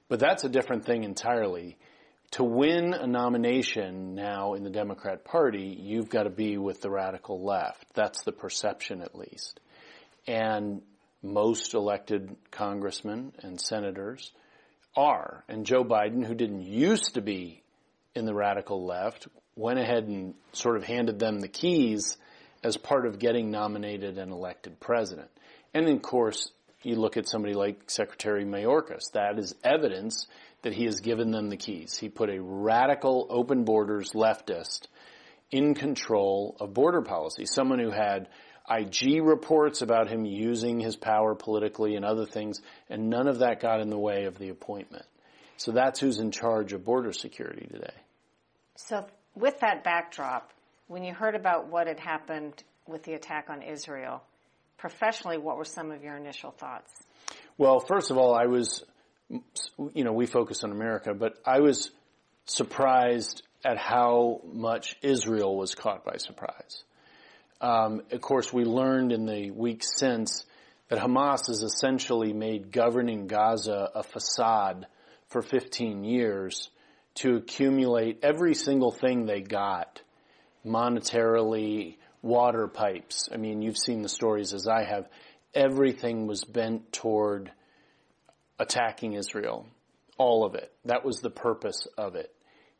But 0.07 0.19
that's 0.19 0.43
a 0.43 0.49
different 0.49 0.85
thing 0.85 1.03
entirely. 1.03 1.77
To 2.31 2.43
win 2.43 2.93
a 2.93 3.07
nomination 3.07 4.13
now 4.13 4.55
in 4.55 4.63
the 4.63 4.69
Democrat 4.69 5.23
Party, 5.23 5.77
you've 5.79 6.09
got 6.09 6.23
to 6.23 6.29
be 6.29 6.57
with 6.57 6.81
the 6.81 6.89
radical 6.89 7.43
left. 7.43 7.85
That's 7.93 8.23
the 8.23 8.31
perception 8.31 9.01
at 9.01 9.15
least. 9.15 9.59
And 10.27 10.81
most 11.23 11.73
elected 11.73 12.35
congressmen 12.51 13.31
and 13.41 13.59
senators 13.59 14.31
are. 14.95 15.43
And 15.47 15.65
Joe 15.65 15.83
Biden, 15.83 16.25
who 16.25 16.35
didn't 16.35 16.63
used 16.63 17.13
to 17.15 17.21
be 17.21 17.63
in 18.15 18.25
the 18.25 18.33
radical 18.33 18.85
left, 18.85 19.27
went 19.55 19.79
ahead 19.79 20.05
and 20.05 20.33
sort 20.51 20.77
of 20.77 20.83
handed 20.83 21.19
them 21.19 21.39
the 21.39 21.47
keys 21.47 22.17
as 22.63 22.77
part 22.77 23.05
of 23.05 23.19
getting 23.19 23.51
nominated 23.51 24.17
and 24.17 24.31
elected 24.31 24.79
president. 24.79 25.29
And 25.73 25.87
of 25.87 26.01
course, 26.01 26.51
you 26.81 26.95
look 26.95 27.17
at 27.17 27.27
somebody 27.27 27.53
like 27.53 27.89
Secretary 27.89 28.45
Mayorkas. 28.45 29.11
That 29.13 29.39
is 29.39 29.55
evidence 29.63 30.27
that 30.65 30.73
he 30.73 30.85
has 30.85 30.99
given 30.99 31.29
them 31.29 31.49
the 31.49 31.57
keys. 31.57 31.95
He 31.95 32.09
put 32.09 32.27
a 32.27 32.41
radical 32.41 33.27
open 33.29 33.65
borders 33.65 34.13
leftist 34.13 34.87
in 35.51 35.75
control 35.75 36.57
of 36.59 36.73
border 36.73 37.03
policy. 37.03 37.45
Someone 37.45 37.77
who 37.77 37.91
had 37.91 38.29
IG 38.67 39.21
reports 39.21 39.83
about 39.83 40.09
him 40.09 40.25
using 40.25 40.79
his 40.79 40.95
power 40.95 41.35
politically 41.35 41.95
and 41.95 42.03
other 42.03 42.25
things, 42.25 42.61
and 42.89 43.11
none 43.11 43.27
of 43.27 43.39
that 43.39 43.61
got 43.61 43.79
in 43.79 43.91
the 43.91 43.97
way 43.97 44.23
of 44.23 44.39
the 44.39 44.49
appointment. 44.49 45.05
So 45.57 45.71
that's 45.71 45.99
who's 45.99 46.17
in 46.17 46.31
charge 46.31 46.73
of 46.73 46.83
border 46.83 47.13
security 47.13 47.67
today. 47.71 47.93
So 48.75 49.05
with 49.35 49.59
that 49.59 49.83
backdrop, 49.83 50.51
when 50.87 51.03
you 51.03 51.13
heard 51.13 51.35
about 51.35 51.67
what 51.67 51.85
had 51.85 51.99
happened 51.99 52.63
with 52.87 53.03
the 53.03 53.13
attack 53.13 53.51
on 53.51 53.61
Israel, 53.61 54.23
professionally, 54.79 55.37
what 55.37 55.57
were 55.57 55.63
some 55.63 55.91
of 55.91 56.03
your 56.03 56.17
initial 56.17 56.49
thoughts? 56.49 56.91
Well, 57.55 57.79
first 57.79 58.09
of 58.09 58.17
all, 58.17 58.33
I 58.33 58.47
was, 58.47 58.83
you 59.29 60.03
know, 60.03 60.13
we 60.13 60.25
focus 60.25 60.63
on 60.63 60.71
America, 60.71 61.13
but 61.13 61.37
I 61.45 61.59
was 61.59 61.91
surprised 62.45 63.41
at 63.63 63.77
how 63.77 64.41
much 64.45 64.95
Israel 65.01 65.57
was 65.57 65.73
caught 65.73 66.05
by 66.05 66.17
surprise. 66.17 66.83
Um, 67.61 68.03
of 68.11 68.21
course, 68.21 68.53
we 68.53 68.63
learned 68.63 69.11
in 69.11 69.25
the 69.25 69.51
weeks 69.51 69.87
since 69.97 70.45
that 70.89 70.99
Hamas 70.99 71.47
has 71.47 71.63
essentially 71.63 72.33
made 72.33 72.71
governing 72.71 73.27
Gaza 73.27 73.89
a 73.95 74.03
facade 74.03 74.85
for 75.29 75.41
15 75.41 76.03
years 76.03 76.69
to 77.15 77.37
accumulate 77.37 78.19
every 78.21 78.53
single 78.53 78.91
thing 78.91 79.25
they 79.25 79.41
got 79.41 80.01
monetarily, 80.65 81.97
water 82.21 82.67
pipes. 82.67 83.29
I 83.31 83.37
mean, 83.37 83.61
you've 83.61 83.77
seen 83.77 84.01
the 84.01 84.09
stories 84.09 84.53
as 84.53 84.67
I 84.67 84.83
have. 84.83 85.07
Everything 85.53 86.27
was 86.27 86.43
bent 86.43 86.91
toward 86.91 87.51
attacking 88.59 89.13
Israel. 89.13 89.67
All 90.17 90.45
of 90.45 90.55
it. 90.55 90.71
That 90.85 91.03
was 91.03 91.17
the 91.19 91.29
purpose 91.29 91.87
of 91.97 92.15
it. 92.15 92.31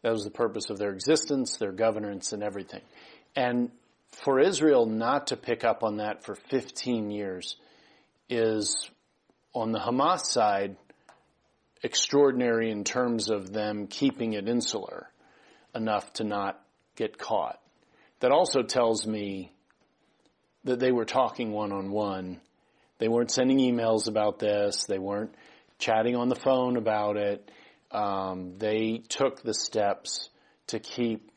That 0.01 0.12
was 0.12 0.24
the 0.24 0.32
purpose 0.32 0.70
of 0.70 0.77
their 0.77 0.91
existence, 0.91 1.58
their 1.58 1.72
governance, 1.72 2.32
and 2.32 2.44
everything. 2.44 2.82
And 3.36 3.72
for 4.12 4.39
Israel 4.39 4.86
not 4.86 5.27
to 5.27 5.38
pick 5.38 5.63
up 5.63 5.84
on 5.84 5.98
that 5.98 6.24
for 6.24 6.36
15 6.36 7.10
years 7.10 7.58
is, 8.29 8.89
on 9.53 9.72
the 9.72 9.79
Hamas 9.79 10.25
side, 10.25 10.77
extraordinary 11.84 12.72
in 12.72 12.84
terms 12.84 13.29
of 13.29 13.51
them 13.51 13.88
keeping 13.88 14.34
it 14.34 14.48
insular 14.48 15.10
enough 15.74 16.12
to 16.13 16.24
not 16.24 16.60
get 16.96 17.17
caught. 17.17 17.60
That 18.22 18.32
also 18.32 18.63
tells 18.63 19.05
me 19.05 19.51
that 20.63 20.79
they 20.79 20.91
were 20.91 21.05
talking 21.05 21.51
one 21.51 21.72
on 21.72 21.91
one. 21.91 22.41
They 22.98 23.08
weren't 23.08 23.32
sending 23.32 23.60
emails 23.60 24.08
about 24.08 24.39
this. 24.39 24.86
They 24.86 24.98
weren't 24.98 25.36
chatting 25.86 26.15
on 26.15 26.30
the 26.30 26.36
phone 26.36 26.77
about 26.77 27.15
it. 27.15 27.51
Um, 27.92 28.58
they 28.58 29.04
took 29.08 29.44
the 29.44 29.54
steps 29.54 30.30
to 30.68 30.80
keep 30.80 31.32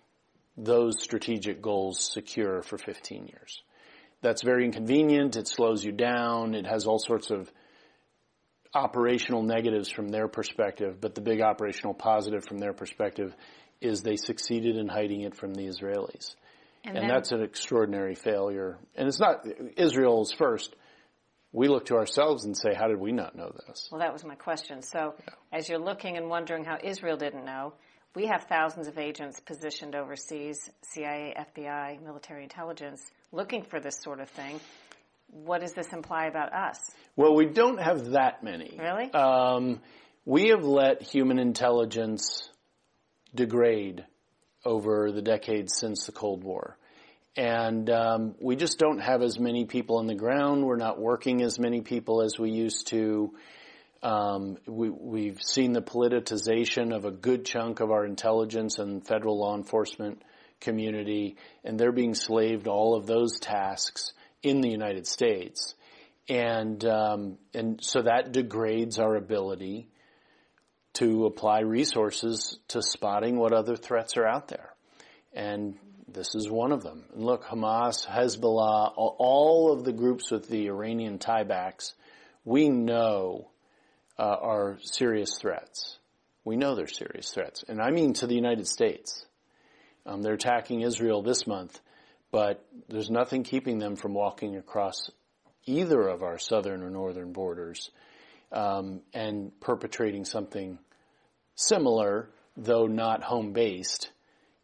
those 0.57 1.02
strategic 1.02 1.61
goals 1.61 2.11
secure 2.12 2.62
for 2.62 2.78
15 2.78 3.26
years. 3.26 3.62
That's 4.23 4.43
very 4.43 4.64
inconvenient. 4.64 5.37
It 5.37 5.47
slows 5.47 5.85
you 5.85 5.93
down. 5.93 6.55
It 6.55 6.67
has 6.67 6.87
all 6.87 6.99
sorts 6.99 7.31
of 7.31 7.52
operational 8.75 9.43
negatives 9.43 9.90
from 9.90 10.09
their 10.09 10.28
perspective, 10.28 11.00
but 11.00 11.14
the 11.14 11.21
big 11.21 11.40
operational 11.40 11.95
positive 11.95 12.45
from 12.45 12.59
their 12.59 12.73
perspective 12.73 13.35
is 13.81 14.02
they 14.02 14.17
succeeded 14.17 14.76
in 14.76 14.88
hiding 14.88 15.21
it 15.21 15.37
from 15.37 15.55
the 15.55 15.67
Israelis. 15.67 16.35
And, 16.85 16.97
and 16.97 17.11
that's 17.11 17.33
an 17.33 17.43
extraordinary 17.43 18.14
failure. 18.14 18.78
And 18.97 19.09
it's 19.09 19.21
not 19.21 19.47
Israel's 19.76 20.33
first. 20.33 20.75
We 21.52 21.69
look 21.69 21.87
to 21.87 21.97
ourselves 21.97 22.45
and 22.45 22.57
say, 22.57 22.75
how 22.75 22.88
did 22.88 23.00
we 23.00 23.12
not 23.12 23.35
know 23.35 23.52
this? 23.67 23.88
Well, 23.90 24.00
that 24.00 24.12
was 24.12 24.25
my 24.25 24.35
question. 24.35 24.83
So 24.83 25.14
yeah. 25.19 25.35
as 25.52 25.69
you're 25.69 25.78
looking 25.78 26.17
and 26.17 26.28
wondering 26.28 26.64
how 26.64 26.78
Israel 26.83 27.17
didn't 27.17 27.45
know, 27.45 27.73
we 28.14 28.26
have 28.26 28.45
thousands 28.45 28.88
of 28.88 28.99
agents 28.99 29.40
positioned 29.40 29.95
overseas, 29.95 30.71
CIA, 30.83 31.35
FBI, 31.38 32.02
military 32.02 32.43
intelligence, 32.43 33.02
looking 33.33 33.62
for 33.62 33.81
this 33.81 33.99
sort 34.02 34.21
of 34.21 34.28
thing. 34.31 34.61
What 35.31 35.61
does 35.61 35.73
this 35.73 35.93
imply 35.93 36.26
about 36.26 36.52
us? 36.52 36.78
Well, 37.17 37.35
we 37.35 37.47
don't 37.47 37.81
have 37.81 38.12
that 38.12 38.43
many. 38.43 38.76
Really? 38.78 39.12
Um, 39.12 39.81
we 40.25 40.49
have 40.49 40.64
let 40.64 41.02
human 41.02 41.38
intelligence 41.38 42.50
degrade 43.35 44.05
over 44.64 45.12
the 45.12 45.23
decades 45.23 45.76
since 45.76 46.07
the 46.07 46.12
Cold 46.12 46.45
War. 46.45 46.76
And 47.37 47.88
um, 47.90 48.35
we 48.40 48.56
just 48.56 48.78
don't 48.78 48.99
have 48.99 49.23
as 49.23 49.38
many 49.38 49.64
people 49.64 49.99
on 49.99 50.06
the 50.06 50.14
ground. 50.14 50.64
We're 50.64 50.76
not 50.76 50.99
working 50.99 51.42
as 51.42 51.58
many 51.58 51.80
people 51.80 52.23
as 52.23 52.38
we 52.38 52.50
used 52.50 52.88
to. 52.88 53.32
Um, 54.02 54.58
we, 54.66 55.26
have 55.26 55.42
seen 55.42 55.73
the 55.73 55.82
politicization 55.82 56.94
of 56.94 57.04
a 57.04 57.11
good 57.11 57.44
chunk 57.44 57.80
of 57.80 57.90
our 57.90 58.04
intelligence 58.04 58.78
and 58.78 59.04
federal 59.06 59.38
law 59.38 59.56
enforcement 59.56 60.23
community, 60.61 61.37
and 61.64 61.78
they're 61.78 61.92
being 61.92 62.14
slaved 62.14 62.66
all 62.68 62.97
of 62.97 63.06
those 63.06 63.38
tasks 63.40 64.12
in 64.42 64.61
the 64.61 64.68
United 64.68 65.06
States. 65.06 65.75
And, 66.28 66.85
um, 66.85 67.38
and 67.54 67.82
so 67.82 68.02
that 68.02 68.32
degrades 68.32 68.99
our 68.99 69.16
ability 69.16 69.88
to 70.94 71.26
apply 71.26 71.61
resources 71.61 72.58
to 72.68 72.82
spotting 72.82 73.38
what 73.38 73.52
other 73.52 73.76
threats 73.76 74.16
are 74.16 74.26
out 74.26 74.49
there. 74.49 74.75
And 75.32 75.78
this 76.12 76.34
is 76.34 76.50
one 76.50 76.72
of 76.72 76.82
them. 76.82 77.04
And 77.14 77.24
look, 77.24 77.44
Hamas, 77.44 78.06
Hezbollah, 78.06 78.92
all 78.96 79.72
of 79.72 79.84
the 79.84 79.92
groups 79.92 80.30
with 80.30 80.48
the 80.48 80.66
Iranian 80.68 81.18
tiebacks, 81.18 81.92
we 82.44 82.68
know 82.68 83.50
uh, 84.18 84.22
are 84.22 84.78
serious 84.82 85.38
threats. 85.38 85.98
We 86.44 86.56
know 86.56 86.74
they're 86.74 86.86
serious 86.86 87.30
threats. 87.30 87.64
And 87.68 87.80
I 87.80 87.90
mean 87.90 88.14
to 88.14 88.26
the 88.26 88.34
United 88.34 88.66
States. 88.66 89.24
Um, 90.06 90.22
they're 90.22 90.34
attacking 90.34 90.80
Israel 90.80 91.22
this 91.22 91.46
month, 91.46 91.78
but 92.30 92.64
there's 92.88 93.10
nothing 93.10 93.42
keeping 93.42 93.78
them 93.78 93.96
from 93.96 94.14
walking 94.14 94.56
across 94.56 95.10
either 95.66 96.00
of 96.08 96.22
our 96.22 96.38
southern 96.38 96.82
or 96.82 96.88
northern 96.88 97.32
borders 97.32 97.90
um, 98.50 99.02
and 99.12 99.52
perpetrating 99.60 100.24
something 100.24 100.78
similar, 101.54 102.30
though 102.56 102.86
not 102.86 103.22
home 103.22 103.52
based, 103.52 104.10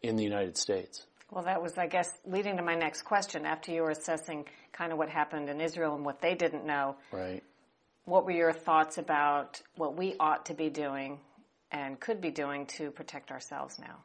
in 0.02 0.16
the 0.16 0.24
United 0.24 0.56
States. 0.56 1.06
Well, 1.34 1.42
that 1.46 1.60
was, 1.60 1.76
I 1.76 1.88
guess, 1.88 2.08
leading 2.24 2.58
to 2.58 2.62
my 2.62 2.76
next 2.76 3.02
question. 3.02 3.44
After 3.44 3.72
you 3.72 3.82
were 3.82 3.90
assessing 3.90 4.44
kind 4.72 4.92
of 4.92 4.98
what 4.98 5.08
happened 5.08 5.48
in 5.48 5.60
Israel 5.60 5.96
and 5.96 6.04
what 6.04 6.20
they 6.20 6.36
didn't 6.36 6.64
know, 6.64 6.94
right? 7.10 7.42
What 8.04 8.24
were 8.24 8.30
your 8.30 8.52
thoughts 8.52 8.98
about 8.98 9.60
what 9.74 9.96
we 9.96 10.14
ought 10.20 10.46
to 10.46 10.54
be 10.54 10.70
doing 10.70 11.18
and 11.72 11.98
could 11.98 12.20
be 12.20 12.30
doing 12.30 12.66
to 12.76 12.92
protect 12.92 13.32
ourselves 13.32 13.80
now? 13.80 13.96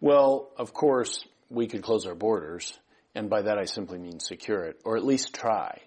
Well, 0.00 0.50
of 0.56 0.72
course, 0.72 1.24
we 1.50 1.66
could 1.66 1.82
close 1.82 2.06
our 2.06 2.14
borders, 2.14 2.78
and 3.16 3.28
by 3.28 3.42
that 3.42 3.58
I 3.58 3.64
simply 3.64 3.98
mean 3.98 4.20
secure 4.20 4.62
it, 4.62 4.80
or 4.84 4.96
at 4.96 5.04
least 5.04 5.34
try. 5.34 5.80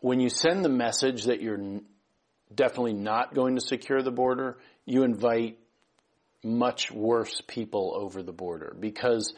When 0.00 0.18
you 0.18 0.28
send 0.28 0.64
the 0.64 0.70
message 0.70 1.26
that 1.26 1.40
you're 1.40 1.80
definitely 2.52 2.94
not 2.94 3.32
going 3.32 3.54
to 3.54 3.60
secure 3.60 4.02
the 4.02 4.10
border, 4.10 4.58
you 4.86 5.04
invite 5.04 5.56
much 6.42 6.90
worse 6.90 7.40
people 7.46 7.92
over 7.94 8.24
the 8.24 8.32
border 8.32 8.74
because 8.80 9.32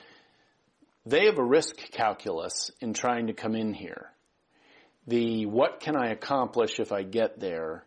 they 1.07 1.27
have 1.27 1.39
a 1.39 1.45
risk 1.45 1.77
calculus 1.93 2.71
in 2.81 2.95
trying 2.95 3.27
to 3.27 3.35
come 3.35 3.55
in 3.55 3.75
here. 3.75 4.11
The 5.07 5.47
what 5.47 5.81
can 5.81 5.97
I 5.97 6.11
accomplish 6.11 6.81
if 6.81 6.93
I 6.93 7.03
get 7.03 7.39
there? 7.39 7.85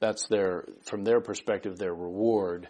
That's 0.00 0.26
their, 0.26 0.64
from 0.82 1.04
their 1.04 1.20
perspective, 1.20 1.78
their 1.78 1.94
reward. 1.94 2.68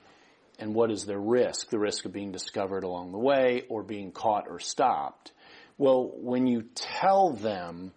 And 0.58 0.74
what 0.74 0.90
is 0.90 1.06
their 1.06 1.20
risk? 1.20 1.70
The 1.70 1.78
risk 1.78 2.04
of 2.04 2.12
being 2.12 2.32
discovered 2.32 2.84
along 2.84 3.12
the 3.12 3.18
way 3.18 3.64
or 3.70 3.82
being 3.82 4.12
caught 4.12 4.44
or 4.48 4.60
stopped. 4.60 5.32
Well, 5.78 6.12
when 6.14 6.46
you 6.46 6.64
tell 6.74 7.30
them 7.30 7.92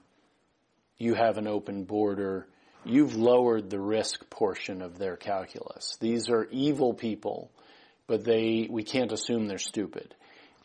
you 0.97 1.13
have 1.15 1.37
an 1.37 1.47
open 1.47 1.83
border, 1.83 2.47
you've 2.85 3.15
lowered 3.15 3.69
the 3.69 3.79
risk 3.79 4.29
portion 4.29 4.81
of 4.81 4.97
their 4.97 5.17
calculus. 5.17 5.97
These 5.99 6.29
are 6.29 6.47
evil 6.51 6.93
people, 6.93 7.51
but 8.07 8.23
they, 8.23 8.69
we 8.71 8.83
can't 8.83 9.11
assume 9.11 9.47
they're 9.47 9.57
stupid. 9.57 10.15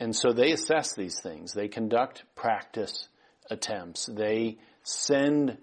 And 0.00 0.16
so 0.16 0.32
they 0.32 0.50
assess 0.52 0.94
these 0.94 1.20
things. 1.20 1.52
They 1.52 1.68
conduct 1.68 2.24
practice 2.34 3.06
attempts. 3.50 4.06
They 4.06 4.56
send 4.82 5.58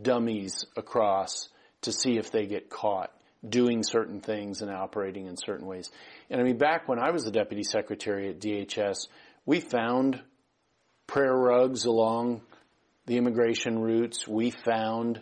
dummies 0.00 0.66
across 0.76 1.48
to 1.82 1.92
see 1.92 2.18
if 2.18 2.32
they 2.32 2.46
get 2.46 2.68
caught 2.68 3.12
doing 3.48 3.84
certain 3.84 4.20
things 4.20 4.60
and 4.60 4.70
operating 4.72 5.26
in 5.26 5.36
certain 5.36 5.66
ways. 5.66 5.88
And 6.28 6.40
I 6.40 6.44
mean, 6.44 6.58
back 6.58 6.88
when 6.88 6.98
I 6.98 7.12
was 7.12 7.22
the 7.22 7.30
deputy 7.30 7.62
secretary 7.62 8.28
at 8.28 8.40
DHS, 8.40 9.06
we 9.44 9.60
found 9.60 10.20
prayer 11.06 11.34
rugs 11.34 11.84
along 11.84 12.42
the 13.06 13.16
immigration 13.16 13.78
routes. 13.78 14.26
We 14.26 14.50
found 14.50 15.20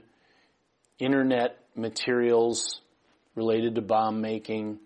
internet 0.98 1.58
materials 1.74 2.80
related 3.34 3.74
to 3.74 3.82
bomb 3.82 4.22
making. 4.22 4.78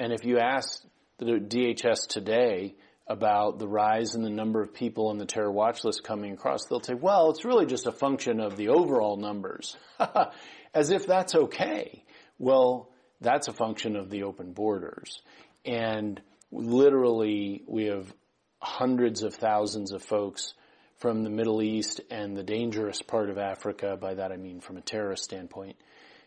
And 0.00 0.14
if 0.14 0.24
you 0.24 0.38
ask 0.38 0.82
the 1.18 1.26
DHS 1.26 2.06
today 2.08 2.74
about 3.08 3.58
the 3.58 3.66
rise 3.66 4.14
in 4.14 4.22
the 4.22 4.30
number 4.30 4.60
of 4.60 4.74
people 4.74 5.08
on 5.08 5.18
the 5.18 5.24
terror 5.24 5.50
watch 5.50 5.82
list 5.82 6.04
coming 6.04 6.32
across, 6.32 6.66
they'll 6.66 6.82
say, 6.82 6.94
well, 6.94 7.30
it's 7.30 7.44
really 7.44 7.66
just 7.66 7.86
a 7.86 7.92
function 7.92 8.40
of 8.40 8.56
the 8.56 8.68
overall 8.68 9.16
numbers. 9.16 9.76
As 10.74 10.90
if 10.90 11.06
that's 11.06 11.34
okay. 11.34 12.04
Well, 12.38 12.90
that's 13.20 13.48
a 13.48 13.52
function 13.52 13.96
of 13.96 14.10
the 14.10 14.24
open 14.24 14.52
borders. 14.52 15.22
And 15.64 16.20
literally, 16.52 17.62
we 17.66 17.86
have 17.86 18.12
hundreds 18.60 19.22
of 19.22 19.34
thousands 19.34 19.92
of 19.92 20.02
folks 20.02 20.52
from 20.98 21.22
the 21.22 21.30
Middle 21.30 21.62
East 21.62 22.00
and 22.10 22.36
the 22.36 22.42
dangerous 22.42 23.00
part 23.00 23.30
of 23.30 23.38
Africa, 23.38 23.96
by 23.98 24.14
that 24.14 24.32
I 24.32 24.36
mean 24.36 24.60
from 24.60 24.76
a 24.76 24.80
terrorist 24.80 25.24
standpoint, 25.24 25.76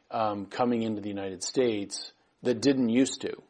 um, 0.10 0.46
coming 0.46 0.82
into 0.82 1.02
the 1.02 1.10
United 1.10 1.44
States 1.44 2.12
that 2.42 2.62
didn't 2.62 2.90
used 2.90 3.22
to. 3.22 3.42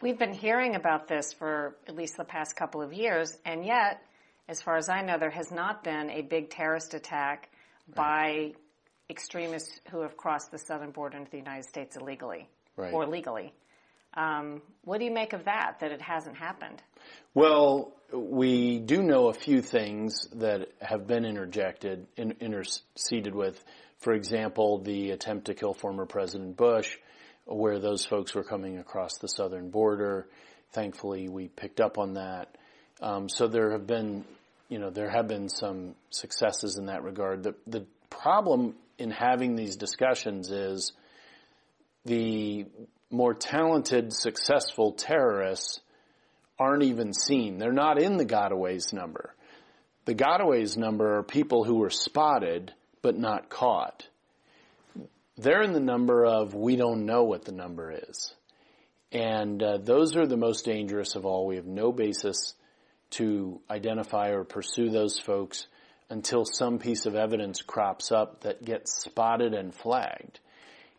We've 0.00 0.18
been 0.18 0.32
hearing 0.32 0.76
about 0.76 1.08
this 1.08 1.32
for 1.32 1.76
at 1.88 1.96
least 1.96 2.16
the 2.16 2.24
past 2.24 2.54
couple 2.54 2.80
of 2.82 2.92
years, 2.92 3.36
and 3.44 3.64
yet, 3.64 4.00
as 4.48 4.62
far 4.62 4.76
as 4.76 4.88
I 4.88 5.02
know, 5.02 5.18
there 5.18 5.30
has 5.30 5.50
not 5.50 5.82
been 5.82 6.08
a 6.10 6.22
big 6.22 6.50
terrorist 6.50 6.94
attack 6.94 7.50
right. 7.88 7.96
by 7.96 8.52
extremists 9.10 9.80
who 9.90 10.02
have 10.02 10.16
crossed 10.16 10.52
the 10.52 10.58
southern 10.58 10.92
border 10.92 11.18
into 11.18 11.32
the 11.32 11.38
United 11.38 11.64
States 11.64 11.96
illegally 11.96 12.48
right. 12.76 12.92
or 12.92 13.08
legally. 13.08 13.52
Um, 14.14 14.62
what 14.84 14.98
do 14.98 15.04
you 15.04 15.10
make 15.10 15.32
of 15.32 15.46
that, 15.46 15.78
that 15.80 15.90
it 15.90 16.00
hasn't 16.00 16.36
happened? 16.36 16.80
Well, 17.34 17.92
we 18.12 18.78
do 18.78 19.02
know 19.02 19.26
a 19.28 19.34
few 19.34 19.60
things 19.62 20.28
that 20.36 20.68
have 20.80 21.08
been 21.08 21.24
interjected, 21.24 22.06
in, 22.16 22.36
interceded 22.40 23.34
with. 23.34 23.62
For 23.98 24.12
example, 24.12 24.78
the 24.78 25.10
attempt 25.10 25.46
to 25.46 25.54
kill 25.54 25.74
former 25.74 26.06
President 26.06 26.56
Bush, 26.56 26.98
where 27.48 27.78
those 27.78 28.04
folks 28.04 28.34
were 28.34 28.44
coming 28.44 28.78
across 28.78 29.18
the 29.18 29.28
southern 29.28 29.70
border. 29.70 30.28
Thankfully, 30.72 31.28
we 31.28 31.48
picked 31.48 31.80
up 31.80 31.98
on 31.98 32.14
that. 32.14 32.56
Um, 33.00 33.28
so 33.28 33.46
there 33.48 33.72
have 33.72 33.86
been, 33.86 34.24
you 34.68 34.78
know, 34.78 34.90
there 34.90 35.08
have 35.08 35.28
been 35.28 35.48
some 35.48 35.94
successes 36.10 36.76
in 36.76 36.86
that 36.86 37.02
regard. 37.02 37.42
The, 37.42 37.54
the 37.66 37.86
problem 38.10 38.74
in 38.98 39.10
having 39.10 39.56
these 39.56 39.76
discussions 39.76 40.50
is 40.50 40.92
the 42.04 42.66
more 43.10 43.34
talented, 43.34 44.12
successful 44.12 44.92
terrorists 44.92 45.80
aren't 46.58 46.82
even 46.82 47.14
seen. 47.14 47.58
They're 47.58 47.72
not 47.72 48.02
in 48.02 48.16
the 48.16 48.26
gotaways 48.26 48.92
number. 48.92 49.34
The 50.04 50.14
gotaways 50.14 50.76
number 50.76 51.18
are 51.18 51.22
people 51.22 51.64
who 51.64 51.76
were 51.76 51.90
spotted 51.90 52.72
but 53.00 53.16
not 53.16 53.48
caught. 53.48 54.06
They're 55.38 55.62
in 55.62 55.72
the 55.72 55.80
number 55.80 56.26
of 56.26 56.54
we 56.54 56.74
don't 56.74 57.06
know 57.06 57.22
what 57.22 57.44
the 57.44 57.52
number 57.52 57.92
is. 57.92 58.34
And 59.12 59.62
uh, 59.62 59.78
those 59.78 60.16
are 60.16 60.26
the 60.26 60.36
most 60.36 60.64
dangerous 60.64 61.14
of 61.14 61.24
all. 61.24 61.46
We 61.46 61.56
have 61.56 61.66
no 61.66 61.92
basis 61.92 62.54
to 63.10 63.60
identify 63.70 64.30
or 64.30 64.44
pursue 64.44 64.90
those 64.90 65.18
folks 65.18 65.66
until 66.10 66.44
some 66.44 66.78
piece 66.78 67.06
of 67.06 67.14
evidence 67.14 67.62
crops 67.62 68.10
up 68.10 68.40
that 68.40 68.64
gets 68.64 69.00
spotted 69.04 69.54
and 69.54 69.72
flagged. 69.74 70.40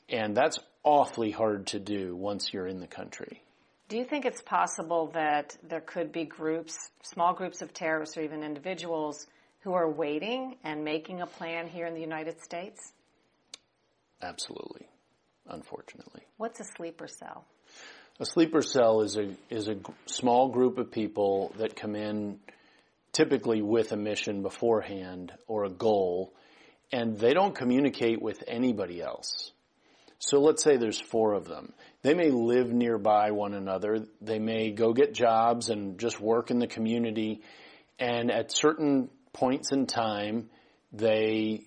And 0.07 0.35
that's 0.35 0.57
awfully 0.83 1.31
hard 1.31 1.67
to 1.67 1.79
do 1.79 2.15
once 2.15 2.53
you're 2.53 2.67
in 2.67 2.79
the 2.79 2.87
country. 2.87 3.43
Do 3.89 3.97
you 3.97 4.05
think 4.05 4.25
it's 4.25 4.41
possible 4.41 5.11
that 5.13 5.57
there 5.67 5.81
could 5.81 6.11
be 6.11 6.23
groups, 6.23 6.91
small 7.03 7.33
groups 7.33 7.61
of 7.61 7.73
terrorists 7.73 8.17
or 8.17 8.21
even 8.21 8.43
individuals 8.43 9.27
who 9.61 9.73
are 9.73 9.89
waiting 9.89 10.55
and 10.63 10.83
making 10.83 11.21
a 11.21 11.25
plan 11.25 11.67
here 11.67 11.85
in 11.85 11.93
the 11.93 12.01
United 12.01 12.41
States? 12.41 12.93
Absolutely, 14.21 14.87
unfortunately. 15.47 16.21
What's 16.37 16.59
a 16.59 16.65
sleeper 16.65 17.07
cell? 17.07 17.45
A 18.19 18.25
sleeper 18.25 18.61
cell 18.61 19.01
is 19.01 19.17
a 19.17 19.33
is 19.49 19.69
a 19.69 19.75
g- 19.75 19.93
small 20.05 20.49
group 20.49 20.77
of 20.77 20.91
people 20.91 21.53
that 21.57 21.75
come 21.75 21.95
in 21.95 22.39
typically 23.13 23.61
with 23.61 23.91
a 23.91 23.97
mission 23.97 24.41
beforehand 24.41 25.31
or 25.47 25.63
a 25.63 25.69
goal 25.69 26.33
and 26.91 27.17
they 27.17 27.33
don't 27.33 27.55
communicate 27.55 28.21
with 28.21 28.43
anybody 28.47 29.01
else. 29.01 29.51
So 30.19 30.39
let's 30.39 30.63
say 30.63 30.77
there's 30.77 30.99
four 30.99 31.33
of 31.33 31.47
them. 31.47 31.71
They 32.01 32.13
may 32.13 32.29
live 32.29 32.71
nearby 32.73 33.31
one 33.31 33.53
another. 33.53 34.05
They 34.21 34.39
may 34.39 34.71
go 34.71 34.91
get 34.93 35.13
jobs 35.13 35.69
and 35.69 35.97
just 35.97 36.19
work 36.19 36.51
in 36.51 36.59
the 36.59 36.67
community. 36.67 37.41
And 37.99 38.31
at 38.31 38.51
certain 38.51 39.09
points 39.31 39.71
in 39.71 39.85
time, 39.85 40.49
they 40.91 41.63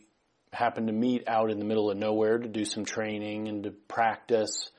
happen 0.53 0.87
to 0.87 0.93
meet 0.93 1.25
out 1.27 1.51
in 1.51 1.59
the 1.59 1.65
middle 1.65 1.91
of 1.91 1.97
nowhere 1.97 2.39
to 2.39 2.49
do 2.49 2.65
some 2.65 2.85
training 2.85 3.49
and 3.49 3.65
to 3.65 3.71
practice, 3.71 4.71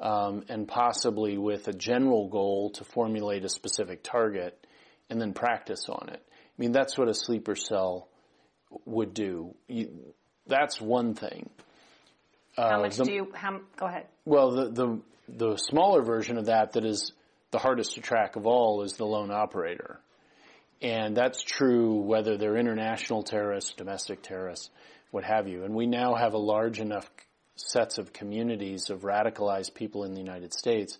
um, 0.00 0.44
and 0.48 0.66
possibly 0.66 1.36
with 1.36 1.68
a 1.68 1.72
general 1.72 2.28
goal 2.28 2.70
to 2.70 2.84
formulate 2.84 3.44
a 3.44 3.48
specific 3.48 4.02
target 4.02 4.66
and 5.10 5.20
then 5.20 5.32
practice 5.32 5.88
on 5.88 6.08
it. 6.08 6.22
I 6.26 6.60
mean, 6.62 6.72
that's 6.72 6.96
what 6.96 7.08
a 7.08 7.14
sleeper 7.14 7.54
cell 7.54 8.08
would 8.84 9.14
do. 9.14 9.54
You, 9.68 10.14
that's 10.46 10.80
one 10.80 11.14
thing. 11.14 11.50
How 12.56 12.82
much 12.82 12.96
the, 12.96 13.04
do 13.04 13.12
you? 13.12 13.32
How, 13.34 13.60
go 13.76 13.86
ahead. 13.86 14.06
Well, 14.24 14.50
the, 14.50 14.70
the 14.70 15.00
the 15.28 15.56
smaller 15.56 16.02
version 16.02 16.38
of 16.38 16.46
that 16.46 16.72
that 16.72 16.84
is 16.84 17.12
the 17.50 17.58
hardest 17.58 17.94
to 17.94 18.00
track 18.00 18.36
of 18.36 18.46
all 18.46 18.82
is 18.82 18.94
the 18.94 19.04
lone 19.06 19.30
operator, 19.30 20.00
and 20.82 21.16
that's 21.16 21.42
true 21.42 22.00
whether 22.00 22.36
they're 22.36 22.56
international 22.56 23.22
terrorists, 23.22 23.74
domestic 23.74 24.22
terrorists, 24.22 24.70
what 25.10 25.24
have 25.24 25.48
you. 25.48 25.64
And 25.64 25.74
we 25.74 25.86
now 25.86 26.14
have 26.14 26.34
a 26.34 26.38
large 26.38 26.80
enough 26.80 27.10
sets 27.56 27.98
of 27.98 28.12
communities 28.12 28.90
of 28.90 29.00
radicalized 29.00 29.74
people 29.74 30.04
in 30.04 30.14
the 30.14 30.20
United 30.20 30.54
States 30.54 30.98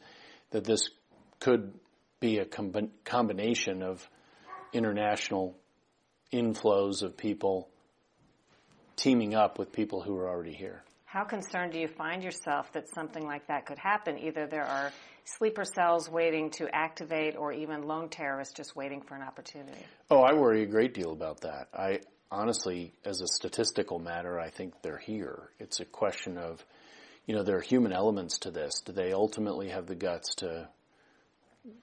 that 0.51 0.65
this 0.65 0.91
could 1.41 1.73
be 2.21 2.39
a 2.39 2.45
com- 2.45 2.91
combination 3.05 3.83
of 3.83 4.09
international 4.73 5.57
inflows 6.33 7.03
of 7.03 7.17
people 7.17 7.69
teaming 8.97 9.35
up 9.35 9.59
with 9.59 9.73
people 9.73 10.03
who 10.03 10.17
are 10.17 10.29
already 10.29 10.53
here. 10.53 10.83
How 11.05 11.25
concerned 11.25 11.73
do 11.73 11.79
you 11.79 11.89
find 11.89 12.23
yourself 12.23 12.71
that 12.73 12.89
something 12.91 13.25
like 13.25 13.47
that 13.47 13.65
could 13.65 13.79
happen? 13.79 14.19
Either 14.19 14.47
there 14.47 14.67
are 14.67 14.93
sleeper 15.25 15.65
cells 15.65 16.11
waiting 16.11 16.51
to 16.51 16.69
activate 16.75 17.37
or 17.37 17.53
even 17.53 17.83
lone 17.83 18.09
terrorists 18.09 18.55
just 18.55 18.77
waiting 18.77 19.01
for 19.01 19.15
an 19.15 19.23
opportunity. 19.23 19.85
Oh, 20.11 20.21
I 20.21 20.35
worry 20.35 20.63
a 20.63 20.67
great 20.67 20.93
deal 20.93 21.13
about 21.13 21.43
that. 21.43 21.69
I 21.73 22.01
honestly, 22.31 22.93
as 23.05 23.21
a 23.21 23.27
statistical 23.27 23.99
matter, 23.99 24.39
I 24.39 24.51
think 24.51 24.75
they're 24.83 24.99
here. 24.99 25.51
It's 25.59 25.81
a 25.81 25.85
question 25.85 26.39
of, 26.39 26.65
you 27.27 27.35
know, 27.35 27.43
there 27.43 27.57
are 27.57 27.63
human 27.63 27.93
elements 27.93 28.39
to 28.41 28.51
this. 28.51 28.81
Do 28.85 28.93
they 28.93 29.13
ultimately 29.13 29.69
have 29.69 29.87
the 29.87 29.95
guts 29.95 30.37
to 30.37 30.69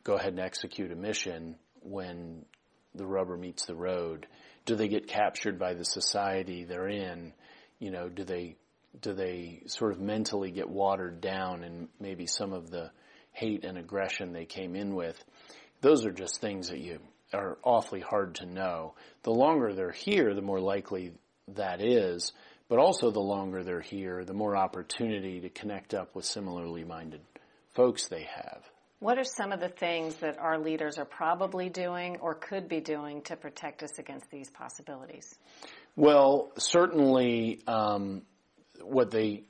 go 0.03 0.15
ahead 0.15 0.33
and 0.33 0.39
execute 0.39 0.91
a 0.91 0.95
mission 0.95 1.55
when 1.81 2.45
the 2.93 3.05
rubber 3.05 3.37
meets 3.37 3.65
the 3.65 3.75
road? 3.75 4.27
Do 4.65 4.75
they 4.75 4.87
get 4.87 5.07
captured 5.07 5.59
by 5.59 5.73
the 5.73 5.85
society 5.85 6.63
they're 6.63 6.87
in? 6.89 7.33
You 7.79 7.91
know, 7.91 8.09
do 8.09 8.23
they 8.23 8.55
do 9.01 9.13
they 9.13 9.61
sort 9.67 9.91
of 9.91 9.99
mentally 9.99 10.51
get 10.51 10.69
watered 10.69 11.19
down 11.19 11.63
and 11.63 11.89
maybe 11.99 12.27
some 12.27 12.53
of 12.53 12.69
the 12.69 12.91
hate 13.33 13.65
and 13.65 13.77
aggression 13.77 14.31
they 14.31 14.45
came 14.45 14.75
in 14.75 14.95
with? 14.95 15.21
Those 15.81 16.05
are 16.05 16.11
just 16.11 16.39
things 16.39 16.69
that 16.69 16.79
you 16.79 16.99
are 17.34 17.58
awfully 17.63 18.01
hard 18.01 18.36
to 18.36 18.46
know. 18.46 18.96
The 19.24 19.32
longer 19.32 19.74
they're 19.74 19.91
here, 19.91 20.34
the 20.34 20.41
more 20.41 20.60
likely 20.60 21.13
that 21.55 21.82
is, 21.82 22.32
but 22.70 22.79
also 22.79 23.12
the 23.12 23.20
longer 23.20 23.63
they're 23.63 23.82
here, 23.82 24.24
the 24.24 24.34
more 24.34 24.55
opportunity 24.55 25.41
to 25.41 25.50
connect 25.50 25.94
up 25.94 26.16
with 26.16 26.25
similarly 26.25 26.83
minded 26.83 27.22
folks 27.74 28.07
they 28.07 28.24
have. 28.24 28.64
What 29.00 29.20
are 29.20 29.25
some 29.25 29.51
of 29.51 29.59
the 29.59 29.70
things 29.70 30.16
that 30.18 30.40
our 30.40 30.57
leaders 30.57 30.98
are 30.98 31.05
probably 31.05 31.70
doing 31.70 32.18
or 32.22 32.33
could 32.33 32.68
be 32.68 32.79
doing 32.79 33.22
to 33.24 33.35
protect 33.35 33.83
us 33.83 34.00
against 34.00 34.31
these 34.31 34.50
possibilities? 34.50 35.35
Well, 35.96 36.51
certainly 36.57 37.61
um, 37.68 38.24
what 38.81 39.11
they 39.11 39.44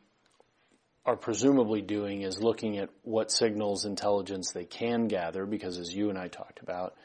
are 1.06 1.16
presumably 1.16 1.82
doing 1.82 2.24
is 2.24 2.42
looking 2.42 2.80
at 2.80 2.90
what 3.04 3.32
signals 3.32 3.86
intelligence 3.86 4.52
they 4.52 4.66
can 4.66 5.08
gather, 5.08 5.46
because 5.46 5.78
as 5.78 5.94
you 5.94 6.10
and 6.10 6.18
I 6.18 6.28
talked 6.28 6.62
about, 6.62 6.96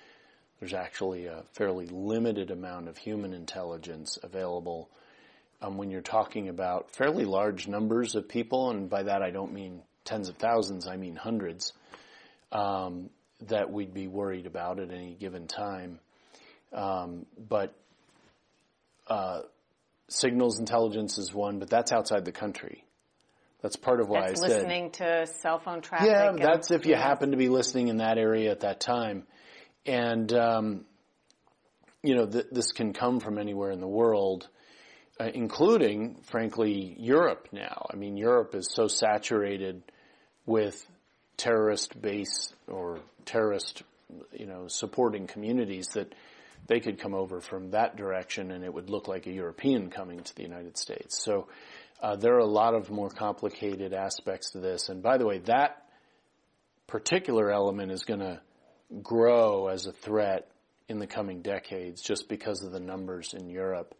there's 0.61 0.75
actually 0.75 1.27
a 1.27 1.43
fairly 1.55 1.87
limited 1.87 2.51
amount 2.51 2.89
of 2.89 2.99
human 2.99 3.33
intelligence 3.33 4.19
available 4.23 4.91
um, 5.63 5.79
when 5.79 5.91
you're 5.91 6.03
talking 6.03 6.49
about 6.49 6.91
fairly 6.91 7.25
large 7.25 7.67
numbers 7.67 8.15
of 8.15 8.29
people, 8.29 8.71
and 8.71 8.89
by 8.89 9.03
that 9.03 9.23
I 9.23 9.31
don't 9.31 9.53
mean 9.53 9.83
tens 10.05 10.29
of 10.29 10.37
thousands, 10.37 10.87
I 10.87 10.97
mean 10.97 11.17
hundreds, 11.17 11.73
um, 12.53 13.11
that 13.49 13.71
we'd 13.71 13.95
be 13.95 14.07
worried 14.07 14.47
about 14.47 14.79
at 14.81 14.91
any 14.91 15.15
given 15.15 15.47
time. 15.47 15.99
Um, 16.73 17.27
but 17.37 17.75
uh, 19.07 19.41
signals 20.09 20.59
intelligence 20.59 21.19
is 21.19 21.33
one, 21.33 21.59
but 21.59 21.71
that's 21.71 21.93
outside 21.93 22.25
the 22.25 22.33
country. 22.33 22.85
That's 23.63 23.77
part 23.77 24.01
of 24.01 24.09
why 24.09 24.29
that's 24.29 24.43
I 24.43 24.49
said 24.49 24.57
listening 24.57 24.91
to 24.93 25.27
cell 25.43 25.59
phone 25.59 25.83
traffic. 25.83 26.09
Yeah, 26.09 26.33
that's 26.39 26.71
if 26.71 26.87
you 26.87 26.95
happen 26.95 27.33
to 27.33 27.37
be 27.37 27.49
listening 27.49 27.89
in 27.89 27.99
that 27.99 28.17
area 28.17 28.51
at 28.51 28.61
that 28.61 28.81
time, 28.81 29.27
and 29.87 30.33
um, 30.33 30.85
you 32.03 32.15
know 32.15 32.27
th- 32.27 32.47
this 32.51 32.73
can 32.73 32.93
come 32.93 33.21
from 33.21 33.39
anywhere 33.39 33.71
in 33.71 33.81
the 33.81 33.89
world, 33.89 34.49
uh, 35.19 35.31
including, 35.35 36.17
frankly, 36.23 36.97
Europe. 36.99 37.49
Now, 37.53 37.87
I 37.93 37.97
mean, 37.97 38.17
Europe 38.17 38.55
is 38.55 38.69
so 38.73 38.89
saturated 38.89 39.83
with 40.47 40.87
terrorist 41.37 42.01
base 42.01 42.53
or 42.67 43.01
terrorist, 43.25 43.83
you 44.33 44.47
know, 44.47 44.69
supporting 44.69 45.27
communities 45.27 45.89
that 45.95 46.15
they 46.67 46.81
could 46.81 46.99
come 46.99 47.15
over 47.15 47.41
from 47.41 47.71
that 47.71 47.97
direction 47.97 48.51
and 48.51 48.65
it 48.65 48.73
would 48.73 48.91
look 48.91 49.09
like 49.09 49.27
a 49.27 49.33
European 49.33 49.91
coming 49.91 50.21
to 50.23 50.35
the 50.37 50.43
United 50.43 50.77
States. 50.77 51.23
So 51.23 51.49
uh, 52.03 52.17
there 52.17 52.35
are 52.35 52.39
a 52.39 52.47
lot 52.47 52.75
of 52.75 52.91
more 52.91 53.11
complicated 53.11 53.93
aspects 53.93 54.51
to 54.51 54.61
this. 54.61 54.89
And 54.89 55.03
by 55.03 55.19
the 55.19 55.27
way, 55.27 55.39
that 55.41 55.85
particular 56.87 57.51
element 57.51 57.93
is 57.93 58.05
going 58.05 58.21
to 58.21 58.41
grow 59.03 59.69
as 59.69 59.87
a 59.87 59.93
threat 59.93 60.51
in 60.89 60.99
the 60.99 61.07
coming 61.07 61.43
decades 61.43 62.03
just 62.03 62.29
because 62.29 62.63
of 62.63 62.73
the 62.73 62.81
numbers 62.81 63.35
in 63.35 63.49
Europe. 63.49 63.95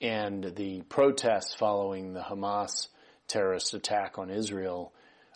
And 0.00 0.52
the 0.56 0.82
protests 0.82 1.54
following 1.54 2.12
the 2.12 2.20
Hamas 2.20 2.88
terrorist 3.26 3.74
attack 3.74 4.18
on 4.18 4.30
Israel 4.30 4.92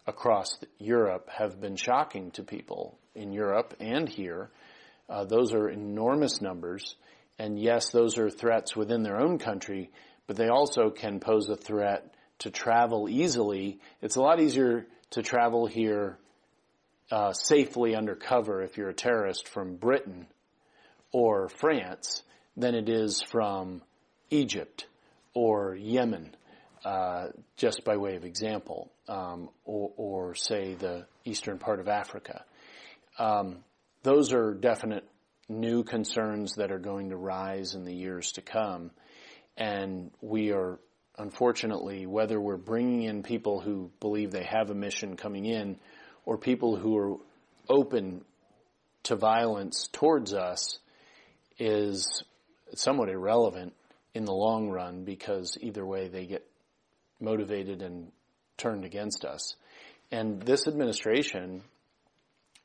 across 0.07 0.59
Europe 0.79 1.29
have 1.31 1.61
been 1.61 1.77
shocking 1.77 2.31
to 2.33 2.43
people 2.43 2.99
in 3.15 3.33
Europe 3.33 3.75
and 3.81 4.09
here. 4.09 4.51
Uh, 5.09 5.25
those 5.25 5.53
are 5.53 5.69
enormous 5.69 6.41
numbers. 6.41 6.97
And 7.39 7.59
yes, 7.59 7.91
those 7.91 8.17
are 8.19 8.31
threats 8.31 8.77
within 8.77 9.03
their 9.03 9.21
own 9.21 9.39
country, 9.39 9.91
but 10.27 10.37
they 10.37 10.49
also 10.49 10.91
can 10.91 11.21
pose 11.21 11.49
a 11.49 11.57
threat 11.57 12.15
to 12.41 12.51
travel 12.51 13.09
easily. 13.09 13.81
It's 14.01 14.17
a 14.17 14.23
lot 14.23 14.41
easier 14.41 14.87
to 15.11 15.23
travel 15.23 15.67
here 15.67 16.19
uh, 17.11 17.33
safely 17.33 17.95
undercover 17.95 18.63
if 18.63 18.77
you're 18.77 18.89
a 18.89 18.95
terrorist 18.95 19.49
from 19.49 19.77
Britain 19.77 20.27
or 21.13 21.49
France 21.49 22.23
than 22.57 22.75
it 22.75 22.89
is 22.89 23.23
from 23.23 23.83
Egypt 24.31 24.87
or 25.35 25.75
Yemen, 25.75 26.35
uh, 26.85 27.27
just 27.57 27.85
by 27.85 27.97
way 27.97 28.17
of 28.17 28.25
example, 28.25 28.91
um, 29.09 29.49
or, 29.65 29.93
or, 29.97 30.35
say 30.35 30.75
the 30.75 31.07
eastern 31.25 31.59
part 31.59 31.81
of 31.81 31.89
Africa. 31.89 32.45
Um, 33.19 33.59
those 34.03 34.33
are 34.33 34.55
definite 34.55 35.05
new 35.49 35.83
concerns 35.85 36.55
that 36.55 36.73
are 36.73 36.79
going 36.79 37.11
to 37.11 37.17
rise 37.17 37.75
in 37.75 37.85
the 37.85 37.95
years 37.95 38.33
to 38.33 38.43
come. 38.43 38.91
And 39.57 40.11
we 40.21 40.53
are, 40.53 40.79
unfortunately, 41.19 42.07
whether 42.07 42.41
we're 42.41 42.57
bringing 42.57 43.03
in 43.03 43.23
people 43.23 43.61
who 43.61 43.91
believe 44.01 44.31
they 44.31 44.45
have 44.45 44.71
a 44.71 44.75
mission 44.75 45.17
coming 45.17 45.45
in 45.45 45.79
or 46.25 46.39
people 46.39 46.77
who 46.77 46.97
are 46.97 47.17
open 47.69 48.25
to 49.05 49.17
violence 49.17 49.89
towards 49.93 50.33
us 50.33 50.79
is 51.59 52.25
somewhat 52.75 53.09
irrelevant 53.09 53.75
in 54.15 54.25
the 54.25 54.33
long 54.33 54.69
run 54.71 55.05
because 55.05 55.59
either 55.61 55.85
way 55.85 56.09
they 56.09 56.27
get 56.27 56.47
motivated 57.21 57.83
and 57.83 58.11
turned 58.57 58.85
against 58.85 59.25
us. 59.25 59.57
And 60.11 60.41
this 60.43 60.67
administration 60.67 61.63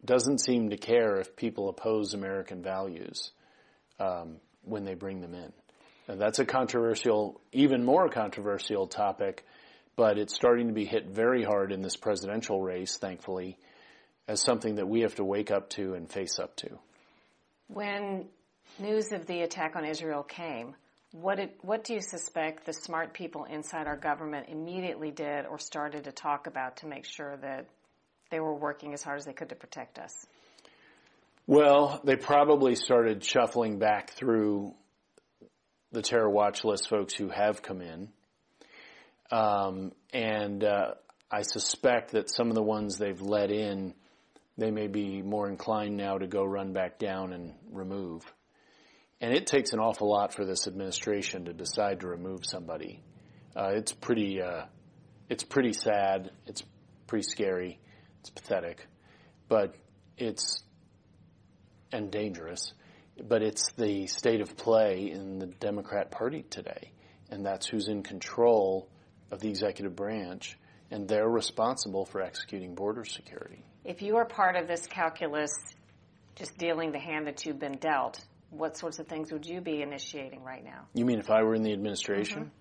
doesn't 0.04 0.40
seem 0.40 0.70
to 0.70 0.78
care 0.78 1.20
if 1.20 1.36
people 1.36 1.70
oppose 1.70 2.14
American 2.14 2.62
values 2.62 3.32
um, 4.00 4.38
when 4.64 4.86
they 4.86 4.94
bring 4.94 5.22
them 5.22 5.34
in. 5.34 5.52
Now, 6.08 6.16
that's 6.16 6.40
a 6.40 6.46
controversial, 6.46 7.42
even 7.52 7.84
more 7.84 8.10
controversial 8.10 8.88
topic, 8.88 9.46
but 10.00 10.18
it's 10.18 10.34
starting 10.34 10.68
to 10.68 10.74
be 10.74 10.86
hit 10.86 11.10
very 11.10 11.44
hard 11.44 11.74
in 11.74 11.82
this 11.82 11.98
presidential 11.98 12.62
race, 12.62 12.96
thankfully, 12.96 13.58
as 14.30 14.42
something 14.42 14.76
that 14.76 14.88
we 14.88 15.02
have 15.02 15.14
to 15.16 15.26
wake 15.26 15.52
up 15.52 15.70
to 15.72 15.94
and 15.94 16.10
face 16.10 16.40
up 16.40 16.56
to. 16.56 16.70
When 17.68 18.28
news 18.80 19.12
of 19.12 19.28
the 19.28 19.42
attack 19.42 19.76
on 19.76 19.84
Israel 19.84 20.24
came, 20.24 20.74
What 21.12 21.36
did, 21.36 21.50
what 21.64 21.84
do 21.84 21.96
you 21.96 22.00
suspect 22.00 22.66
the 22.66 22.72
smart 22.72 23.14
people 23.14 23.44
inside 23.44 23.88
our 23.88 23.98
government 23.98 24.48
immediately 24.48 25.12
did 25.12 25.46
or 25.46 25.60
started 25.60 26.06
to 26.06 26.14
talk 26.14 26.48
about 26.48 26.78
to 26.78 26.88
make 26.88 27.04
sure 27.04 27.36
that 27.36 27.66
they 28.32 28.40
were 28.40 28.56
working 28.56 28.94
as 28.94 29.04
hard 29.04 29.20
as 29.20 29.26
they 29.26 29.34
could 29.34 29.50
to 29.50 29.56
protect 29.56 30.00
us? 30.00 30.26
Well, 31.46 32.00
they 32.06 32.16
probably 32.16 32.76
started 32.76 33.22
shuffling 33.22 33.80
back 33.80 34.12
through 34.12 34.76
the 35.92 36.02
terror 36.02 36.30
watch 36.30 36.64
list 36.64 36.88
folks 36.88 37.14
who 37.14 37.28
have 37.28 37.62
come 37.62 37.82
in. 37.82 38.14
Um, 39.32 39.92
and 40.14 40.64
uh, 40.64 40.94
I 41.32 41.42
suspect 41.44 42.12
that 42.12 42.30
some 42.30 42.50
of 42.50 42.56
the 42.56 42.64
ones 42.64 42.98
they've 42.98 43.22
let 43.22 43.52
in, 43.52 43.94
they 44.58 44.72
may 44.72 44.88
be 44.88 45.22
more 45.22 45.48
inclined 45.48 45.98
now 45.98 46.18
to 46.18 46.28
go 46.28 46.44
run 46.44 46.74
back 46.74 47.00
down 47.00 47.34
and 47.34 47.54
remove. 47.72 48.24
And 49.22 49.34
it 49.34 49.48
takes 49.48 49.74
an 49.74 49.80
awful 49.80 50.10
lot 50.10 50.34
for 50.34 50.46
this 50.46 50.68
administration 50.68 51.46
to 51.46 51.54
decide 51.54 52.00
to 52.02 52.08
remove 52.08 52.46
somebody. 52.46 53.04
Uh, 53.56 53.72
it's 53.74 53.92
pretty, 53.92 54.42
uh, 54.42 54.66
it's 55.30 55.44
pretty 55.44 55.74
sad. 55.74 56.32
It's 56.48 56.64
pretty 57.06 57.28
scary. 57.30 57.80
It's 58.22 58.30
pathetic, 58.30 58.86
but 59.48 59.76
it's 60.18 60.64
and 61.92 62.12
dangerous. 62.12 62.74
But 63.22 63.42
it's 63.42 63.72
the 63.74 64.08
state 64.08 64.42
of 64.42 64.56
play 64.56 65.12
in 65.12 65.40
the 65.40 65.48
Democrat 65.48 66.12
Party 66.12 66.44
today, 66.50 66.94
and 67.30 67.46
that's 67.46 67.68
who's 67.68 67.88
in 67.88 68.04
control 68.04 68.90
of 69.32 69.40
the 69.40 69.50
executive 69.50 69.96
branch, 69.96 70.58
and 70.92 71.08
they're 71.08 71.30
responsible 71.30 72.06
for 72.06 72.22
executing 72.22 72.76
border 72.76 73.06
security. 73.06 73.64
If 73.86 74.02
you 74.02 74.18
are 74.18 74.26
part 74.26 74.56
of 74.56 74.68
this 74.68 74.86
calculus, 74.88 75.52
just 76.36 76.58
dealing 76.58 76.92
the 76.92 77.00
hand 77.00 77.28
that 77.28 77.46
you've 77.46 77.60
been 77.60 77.78
dealt, 77.78 78.20
what 78.50 78.78
sorts 78.78 79.00
of 79.00 79.08
things 79.08 79.32
would 79.32 79.46
you 79.46 79.62
be 79.62 79.82
initiating 79.82 80.44
right 80.44 80.64
now? 80.64 80.88
You 80.94 81.06
mean 81.06 81.20
if 81.20 81.30
I 81.30 81.44
were 81.44 81.56
in 81.56 81.64
the 81.64 81.74
administration? 81.74 82.46
Mm-hmm. 82.46 82.60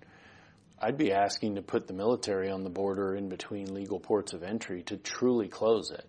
I'd 0.80 0.98
be 0.98 1.12
asking 1.12 1.56
to 1.56 1.62
put 1.62 1.86
the 1.86 1.92
military 1.92 2.50
on 2.50 2.62
the 2.62 2.70
border 2.70 3.14
in 3.14 3.28
between 3.28 3.74
legal 3.74 3.98
ports 3.98 4.32
of 4.32 4.42
entry 4.42 4.82
to 4.84 4.96
truly 4.96 5.48
close 5.48 5.90
it. 5.90 6.06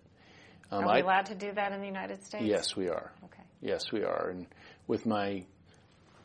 Um, 0.70 0.84
are 0.84 0.86
we 0.86 0.92
I, 0.92 0.98
allowed 1.00 1.26
to 1.26 1.34
do 1.34 1.52
that 1.52 1.72
in 1.72 1.80
the 1.80 1.86
United 1.86 2.24
States? 2.24 2.44
Yes, 2.44 2.76
we 2.76 2.88
are. 2.88 3.10
Okay. 3.24 3.42
Yes, 3.60 3.90
we 3.90 4.04
are. 4.04 4.28
And 4.30 4.46
with 4.86 5.06
my 5.06 5.44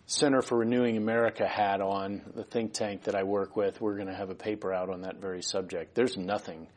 Center 0.07 0.41
for 0.41 0.59
Renewing 0.59 0.97
America 0.97 1.47
hat 1.47 1.81
on, 1.81 2.21
the 2.35 2.43
think 2.43 2.73
tank 2.73 3.03
that 3.03 3.15
I 3.15 3.23
work 3.23 3.55
with, 3.55 3.81
we're 3.81 3.95
going 3.95 4.07
to 4.07 4.15
have 4.15 4.29
a 4.29 4.35
paper 4.35 4.71
out 4.71 4.89
on 4.89 5.01
that 5.01 5.19
very 5.19 5.41
subject. 5.41 5.95
There's 5.95 6.15
nothing 6.15 6.67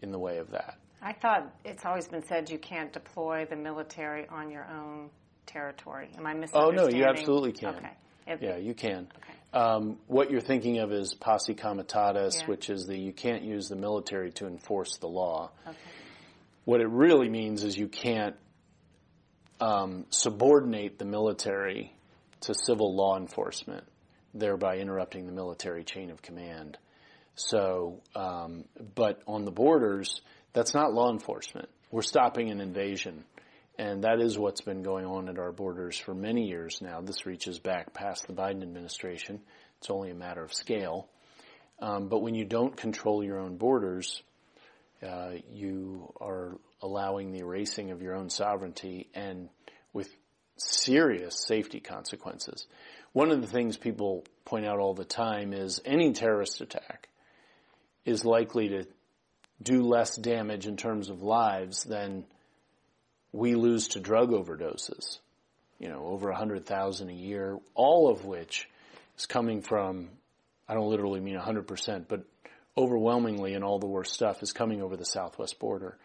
in 0.00 0.10
the 0.10 0.18
way 0.18 0.38
of 0.38 0.50
that. 0.50 0.78
I 1.00 1.12
thought 1.12 1.52
it's 1.64 1.84
always 1.84 2.08
been 2.08 2.24
said 2.24 2.50
you 2.50 2.58
can't 2.58 2.92
deploy 2.92 3.46
the 3.48 3.56
military 3.56 4.26
on 4.28 4.50
your 4.50 4.66
own 4.68 5.10
territory. 5.46 6.10
Am 6.16 6.26
I 6.26 6.34
misunderstanding? 6.34 6.78
Oh 6.78 6.88
no, 6.88 6.96
you 6.96 7.04
absolutely 7.04 7.52
can. 7.52 7.74
Okay. 7.74 7.90
Yeah, 8.40 8.56
you 8.56 8.74
can. 8.74 9.08
Okay. 9.16 9.34
Um, 9.52 9.98
what 10.06 10.30
you're 10.30 10.40
thinking 10.40 10.78
of 10.78 10.92
is 10.92 11.12
posse 11.14 11.54
comitatus, 11.54 12.40
yeah. 12.40 12.46
which 12.46 12.70
is 12.70 12.86
the 12.86 12.96
you 12.96 13.12
can't 13.12 13.42
use 13.42 13.68
the 13.68 13.76
military 13.76 14.30
to 14.32 14.46
enforce 14.46 14.96
the 14.98 15.08
law. 15.08 15.50
Okay. 15.66 15.76
What 16.64 16.80
it 16.80 16.88
really 16.88 17.28
means 17.28 17.64
is 17.64 17.76
you 17.76 17.88
can't 17.88 18.36
um, 19.60 20.06
subordinate 20.10 20.98
the 20.98 21.04
military 21.04 21.92
to 22.42 22.54
civil 22.54 22.94
law 22.94 23.16
enforcement, 23.16 23.84
thereby 24.34 24.76
interrupting 24.76 25.26
the 25.26 25.32
military 25.32 25.84
chain 25.84 26.10
of 26.10 26.22
command. 26.22 26.78
So, 27.34 28.02
um, 28.14 28.64
but 28.94 29.22
on 29.26 29.44
the 29.44 29.50
borders, 29.50 30.20
that's 30.52 30.74
not 30.74 30.92
law 30.92 31.10
enforcement. 31.10 31.68
We're 31.90 32.02
stopping 32.02 32.50
an 32.50 32.60
invasion. 32.60 33.24
And 33.78 34.04
that 34.04 34.20
is 34.20 34.38
what's 34.38 34.60
been 34.60 34.82
going 34.82 35.06
on 35.06 35.28
at 35.28 35.38
our 35.38 35.52
borders 35.52 35.98
for 35.98 36.14
many 36.14 36.46
years 36.46 36.80
now. 36.82 37.00
This 37.00 37.24
reaches 37.24 37.58
back 37.58 37.94
past 37.94 38.26
the 38.26 38.34
Biden 38.34 38.62
administration. 38.62 39.40
It's 39.78 39.90
only 39.90 40.10
a 40.10 40.14
matter 40.14 40.42
of 40.42 40.52
scale. 40.52 41.08
Um, 41.78 42.08
but 42.08 42.20
when 42.20 42.34
you 42.34 42.44
don't 42.44 42.76
control 42.76 43.24
your 43.24 43.40
own 43.40 43.56
borders, 43.56 44.22
uh, 45.02 45.32
you 45.50 46.12
are 46.20 46.58
allowing 46.80 47.32
the 47.32 47.40
erasing 47.40 47.90
of 47.90 48.02
your 48.02 48.14
own 48.14 48.28
sovereignty 48.28 49.08
and 49.14 49.48
with 49.92 50.08
serious 50.56 51.44
safety 51.46 51.80
consequences. 51.80 52.66
One 53.12 53.30
of 53.30 53.40
the 53.40 53.46
things 53.46 53.76
people 53.76 54.24
point 54.44 54.66
out 54.66 54.78
all 54.78 54.94
the 54.94 55.04
time 55.04 55.52
is 55.52 55.80
any 55.84 56.12
terrorist 56.12 56.60
attack 56.60 57.08
is 58.04 58.24
likely 58.24 58.68
to 58.70 58.84
do 59.62 59.82
less 59.82 60.16
damage 60.16 60.66
in 60.66 60.76
terms 60.76 61.08
of 61.08 61.22
lives 61.22 61.84
than 61.84 62.24
we 63.32 63.54
lose 63.54 63.88
to 63.88 64.00
drug 64.00 64.30
overdoses. 64.30 65.18
You 65.78 65.88
know, 65.88 66.06
over 66.06 66.30
100,000 66.30 67.08
a 67.08 67.12
year, 67.12 67.58
all 67.74 68.08
of 68.08 68.24
which 68.24 68.68
is 69.18 69.26
coming 69.26 69.62
from, 69.62 70.10
I 70.68 70.74
don't 70.74 70.88
literally 70.88 71.20
mean 71.20 71.38
100%, 71.38 72.06
but 72.08 72.24
overwhelmingly 72.76 73.54
and 73.54 73.64
all 73.64 73.78
the 73.78 73.86
worst 73.86 74.12
stuff 74.12 74.42
is 74.42 74.52
coming 74.52 74.80
over 74.80 74.96
the 74.96 75.04
southwest 75.04 75.58
border. 75.58 75.96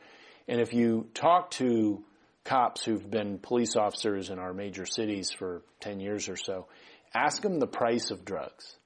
And 0.47 0.60
if 0.60 0.73
you 0.73 1.07
talk 1.13 1.51
to 1.51 2.03
cops 2.47 2.86
who've 2.86 3.12
been 3.12 3.38
police 3.39 3.75
officers 3.75 4.29
in 4.29 4.39
our 4.39 4.53
major 4.53 4.86
cities 4.86 5.31
for 5.31 5.63
10 5.81 5.99
years 5.99 6.29
or 6.29 6.38
so, 6.38 6.67
ask 7.13 7.41
them 7.41 7.60
the 7.60 7.67
price 7.67 8.10
of 8.10 8.23
drugs. 8.23 8.77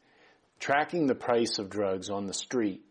Tracking 0.60 1.06
the 1.06 1.16
price 1.16 1.60
of 1.60 1.70
drugs 1.70 2.10
on 2.10 2.26
the 2.26 2.34
street 2.34 2.82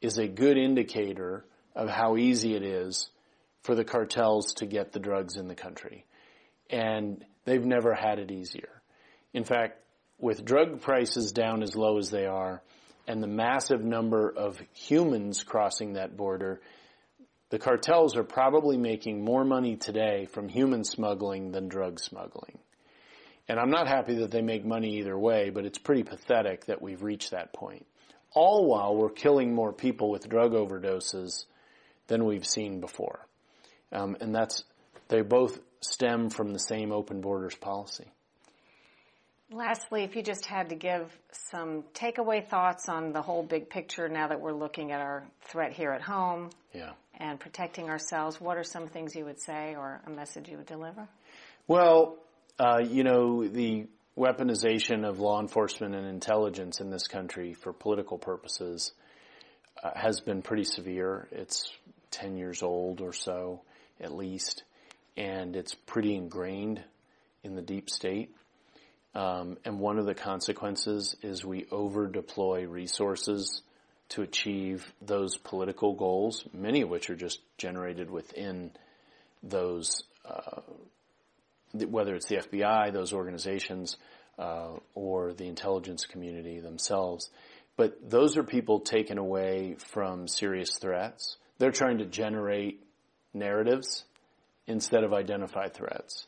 is 0.00 0.18
a 0.18 0.26
good 0.26 0.58
indicator 0.58 1.44
of 1.76 1.88
how 1.88 2.16
easy 2.16 2.56
it 2.56 2.64
is 2.64 3.10
for 3.62 3.76
the 3.76 3.84
cartels 3.84 4.54
to 4.54 4.66
get 4.66 4.90
the 4.90 4.98
drugs 4.98 5.36
in 5.36 5.46
the 5.46 5.54
country. 5.54 6.04
And 6.68 7.24
they've 7.44 7.64
never 7.64 7.94
had 7.94 8.18
it 8.18 8.32
easier. 8.32 8.82
In 9.32 9.44
fact, 9.44 9.78
with 10.18 10.44
drug 10.44 10.80
prices 10.80 11.30
down 11.30 11.62
as 11.62 11.76
low 11.76 11.98
as 11.98 12.10
they 12.10 12.26
are 12.26 12.60
and 13.06 13.22
the 13.22 13.28
massive 13.28 13.84
number 13.84 14.28
of 14.36 14.60
humans 14.72 15.44
crossing 15.44 15.92
that 15.92 16.16
border, 16.16 16.60
the 17.52 17.58
cartels 17.58 18.16
are 18.16 18.24
probably 18.24 18.78
making 18.78 19.22
more 19.22 19.44
money 19.44 19.76
today 19.76 20.26
from 20.32 20.48
human 20.48 20.84
smuggling 20.84 21.52
than 21.52 21.68
drug 21.68 22.00
smuggling. 22.00 22.58
And 23.46 23.60
I'm 23.60 23.68
not 23.68 23.88
happy 23.88 24.14
that 24.20 24.30
they 24.30 24.40
make 24.40 24.64
money 24.64 25.00
either 25.00 25.18
way, 25.18 25.50
but 25.50 25.66
it's 25.66 25.76
pretty 25.76 26.02
pathetic 26.02 26.64
that 26.64 26.80
we've 26.80 27.02
reached 27.02 27.32
that 27.32 27.52
point. 27.52 27.84
All 28.34 28.66
while 28.70 28.96
we're 28.96 29.10
killing 29.10 29.54
more 29.54 29.70
people 29.70 30.10
with 30.10 30.30
drug 30.30 30.52
overdoses 30.52 31.44
than 32.06 32.24
we've 32.24 32.46
seen 32.46 32.80
before. 32.80 33.20
Um, 33.92 34.16
and 34.22 34.34
that's, 34.34 34.64
they 35.08 35.20
both 35.20 35.58
stem 35.82 36.30
from 36.30 36.54
the 36.54 36.58
same 36.58 36.90
open 36.90 37.20
borders 37.20 37.54
policy. 37.54 38.10
Lastly, 39.50 40.04
if 40.04 40.16
you 40.16 40.22
just 40.22 40.46
had 40.46 40.70
to 40.70 40.74
give 40.74 41.12
some 41.50 41.84
takeaway 41.92 42.48
thoughts 42.48 42.88
on 42.88 43.12
the 43.12 43.20
whole 43.20 43.42
big 43.42 43.68
picture 43.68 44.08
now 44.08 44.28
that 44.28 44.40
we're 44.40 44.54
looking 44.54 44.90
at 44.90 45.02
our 45.02 45.24
threat 45.42 45.74
here 45.74 45.92
at 45.92 46.00
home 46.00 46.48
yeah. 46.74 46.92
And 47.22 47.38
protecting 47.38 47.88
ourselves, 47.88 48.40
what 48.40 48.56
are 48.58 48.64
some 48.64 48.88
things 48.88 49.14
you 49.14 49.24
would 49.24 49.40
say 49.40 49.76
or 49.76 50.02
a 50.06 50.10
message 50.10 50.48
you 50.48 50.56
would 50.56 50.66
deliver? 50.66 51.08
Well, 51.68 52.18
uh, 52.58 52.80
you 52.84 53.04
know, 53.04 53.46
the 53.46 53.86
weaponization 54.18 55.08
of 55.08 55.20
law 55.20 55.40
enforcement 55.40 55.94
and 55.94 56.04
intelligence 56.06 56.80
in 56.80 56.90
this 56.90 57.06
country 57.06 57.54
for 57.54 57.72
political 57.72 58.18
purposes 58.18 58.92
uh, 59.82 59.90
has 59.94 60.18
been 60.20 60.42
pretty 60.42 60.64
severe. 60.64 61.28
It's 61.30 61.70
10 62.10 62.36
years 62.36 62.60
old 62.60 63.00
or 63.00 63.12
so 63.12 63.62
at 64.00 64.12
least, 64.12 64.64
and 65.16 65.54
it's 65.54 65.76
pretty 65.76 66.16
ingrained 66.16 66.82
in 67.44 67.54
the 67.54 67.62
deep 67.62 67.88
state. 67.88 68.34
Um, 69.14 69.58
and 69.64 69.78
one 69.78 70.00
of 70.00 70.06
the 70.06 70.14
consequences 70.14 71.14
is 71.22 71.44
we 71.44 71.66
over 71.70 72.08
deploy 72.08 72.66
resources 72.66 73.62
to 74.12 74.22
achieve 74.22 74.92
those 75.00 75.36
political 75.38 75.94
goals, 75.94 76.44
many 76.52 76.82
of 76.82 76.88
which 76.90 77.08
are 77.08 77.16
just 77.16 77.40
generated 77.56 78.10
within 78.10 78.70
those, 79.42 80.02
uh, 80.24 80.60
whether 81.72 82.14
it's 82.14 82.26
the 82.26 82.36
FBI, 82.36 82.92
those 82.92 83.12
organizations, 83.14 83.96
uh, 84.38 84.72
or 84.94 85.32
the 85.32 85.46
intelligence 85.46 86.04
community 86.04 86.60
themselves. 86.60 87.30
But 87.76 88.10
those 88.10 88.36
are 88.36 88.42
people 88.42 88.80
taken 88.80 89.16
away 89.16 89.76
from 89.78 90.28
serious 90.28 90.76
threats. 90.78 91.36
They're 91.58 91.70
trying 91.70 91.98
to 91.98 92.04
generate 92.04 92.82
narratives 93.32 94.04
instead 94.66 95.04
of 95.04 95.14
identify 95.14 95.68
threats. 95.68 96.26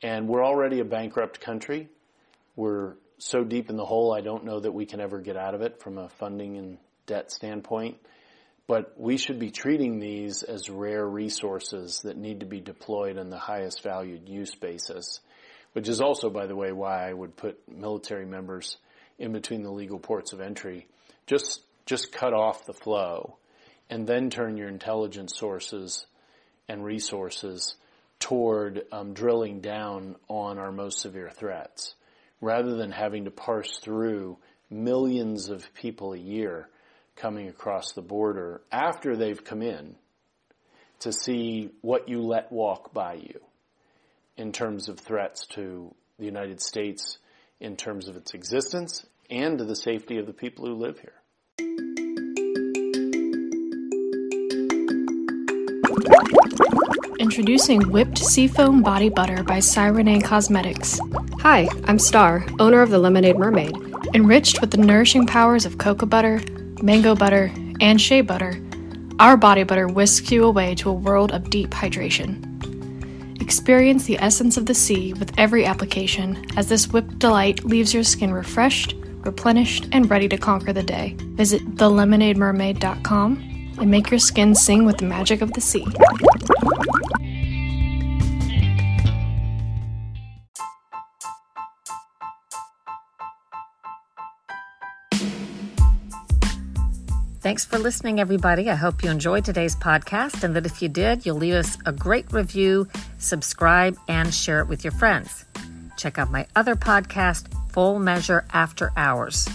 And 0.00 0.28
we're 0.28 0.44
already 0.44 0.78
a 0.78 0.84
bankrupt 0.84 1.40
country. 1.40 1.88
We're 2.54 2.94
so 3.18 3.42
deep 3.42 3.68
in 3.68 3.76
the 3.76 3.84
hole, 3.84 4.14
I 4.14 4.20
don't 4.20 4.44
know 4.44 4.60
that 4.60 4.72
we 4.72 4.86
can 4.86 5.00
ever 5.00 5.20
get 5.20 5.36
out 5.36 5.54
of 5.54 5.62
it 5.62 5.80
from 5.80 5.98
a 5.98 6.08
funding 6.08 6.56
and 6.56 6.78
debt 7.06 7.30
standpoint. 7.32 7.98
But 8.68 8.94
we 8.98 9.16
should 9.16 9.38
be 9.38 9.50
treating 9.50 10.00
these 10.00 10.42
as 10.42 10.68
rare 10.68 11.06
resources 11.06 12.00
that 12.02 12.16
need 12.16 12.40
to 12.40 12.46
be 12.46 12.60
deployed 12.60 13.16
on 13.16 13.30
the 13.30 13.38
highest 13.38 13.82
valued 13.82 14.28
use 14.28 14.54
basis, 14.56 15.20
which 15.72 15.88
is 15.88 16.00
also, 16.00 16.30
by 16.30 16.46
the 16.46 16.56
way, 16.56 16.72
why 16.72 17.08
I 17.08 17.12
would 17.12 17.36
put 17.36 17.60
military 17.68 18.26
members 18.26 18.76
in 19.18 19.32
between 19.32 19.62
the 19.62 19.70
legal 19.70 20.00
ports 20.00 20.32
of 20.32 20.40
entry. 20.40 20.88
Just, 21.26 21.62
just 21.86 22.10
cut 22.12 22.34
off 22.34 22.66
the 22.66 22.72
flow 22.72 23.36
and 23.88 24.06
then 24.06 24.30
turn 24.30 24.56
your 24.56 24.68
intelligence 24.68 25.34
sources 25.36 26.06
and 26.68 26.84
resources 26.84 27.76
toward 28.18 28.82
um, 28.90 29.12
drilling 29.14 29.60
down 29.60 30.16
on 30.28 30.58
our 30.58 30.72
most 30.72 31.00
severe 31.00 31.30
threats. 31.30 31.94
rather 32.40 32.76
than 32.76 32.90
having 32.90 33.24
to 33.24 33.30
parse 33.30 33.78
through 33.78 34.36
millions 34.70 35.48
of 35.48 35.72
people 35.74 36.12
a 36.12 36.18
year 36.18 36.68
coming 37.16 37.48
across 37.48 37.92
the 37.92 38.02
border 38.02 38.60
after 38.70 39.16
they've 39.16 39.42
come 39.42 39.62
in 39.62 39.96
to 41.00 41.12
see 41.12 41.70
what 41.80 42.08
you 42.08 42.20
let 42.20 42.52
walk 42.52 42.92
by 42.92 43.14
you 43.14 43.40
in 44.36 44.52
terms 44.52 44.88
of 44.88 45.00
threats 45.00 45.46
to 45.46 45.94
the 46.18 46.26
United 46.26 46.60
States, 46.60 47.18
in 47.58 47.76
terms 47.76 48.08
of 48.08 48.16
its 48.16 48.34
existence, 48.34 49.06
and 49.30 49.58
to 49.58 49.64
the 49.64 49.76
safety 49.76 50.18
of 50.18 50.26
the 50.26 50.32
people 50.32 50.66
who 50.66 50.74
live 50.74 50.98
here. 51.00 51.12
Introducing 57.18 57.80
Whipped 57.90 58.18
Seafoam 58.18 58.82
Body 58.82 59.08
Butter 59.08 59.42
by 59.42 59.60
Cyrene 59.60 60.20
Cosmetics. 60.20 61.00
Hi, 61.40 61.68
I'm 61.84 61.98
Star, 61.98 62.46
owner 62.58 62.82
of 62.82 62.90
the 62.90 62.98
Lemonade 62.98 63.38
Mermaid. 63.38 63.74
Enriched 64.14 64.60
with 64.60 64.70
the 64.70 64.78
nourishing 64.78 65.26
powers 65.26 65.66
of 65.66 65.78
cocoa 65.78 66.06
butter, 66.06 66.40
mango 66.82 67.14
butter, 67.14 67.52
and 67.80 68.00
shea 68.00 68.20
butter, 68.20 68.60
our 69.18 69.36
body 69.36 69.64
butter 69.64 69.88
whisks 69.88 70.30
you 70.30 70.44
away 70.44 70.74
to 70.74 70.90
a 70.90 70.92
world 70.92 71.32
of 71.32 71.50
deep 71.50 71.70
hydration. 71.70 72.42
Experience 73.40 74.04
the 74.04 74.18
essence 74.18 74.56
of 74.56 74.66
the 74.66 74.74
sea 74.74 75.12
with 75.14 75.32
every 75.38 75.64
application 75.64 76.44
as 76.56 76.68
this 76.68 76.88
whipped 76.88 77.18
delight 77.18 77.64
leaves 77.64 77.94
your 77.94 78.02
skin 78.02 78.32
refreshed, 78.32 78.94
replenished, 79.20 79.88
and 79.92 80.10
ready 80.10 80.28
to 80.28 80.36
conquer 80.36 80.72
the 80.72 80.82
day. 80.82 81.14
Visit 81.18 81.62
thelemonademermaid.com 81.76 83.74
and 83.78 83.90
make 83.90 84.10
your 84.10 84.18
skin 84.18 84.54
sing 84.54 84.84
with 84.84 84.98
the 84.98 85.04
magic 85.04 85.42
of 85.42 85.52
the 85.52 85.60
sea. 85.60 85.86
Thanks 97.46 97.64
for 97.64 97.78
listening, 97.78 98.18
everybody. 98.18 98.68
I 98.68 98.74
hope 98.74 99.04
you 99.04 99.08
enjoyed 99.08 99.44
today's 99.44 99.76
podcast 99.76 100.42
and 100.42 100.56
that 100.56 100.66
if 100.66 100.82
you 100.82 100.88
did, 100.88 101.24
you'll 101.24 101.36
leave 101.36 101.54
us 101.54 101.78
a 101.86 101.92
great 101.92 102.32
review, 102.32 102.88
subscribe, 103.18 103.96
and 104.08 104.34
share 104.34 104.58
it 104.58 104.66
with 104.66 104.82
your 104.82 104.90
friends. 104.90 105.44
Check 105.96 106.18
out 106.18 106.32
my 106.32 106.48
other 106.56 106.74
podcast, 106.74 107.46
Full 107.70 108.00
Measure 108.00 108.44
After 108.52 108.92
Hours. 108.96 109.48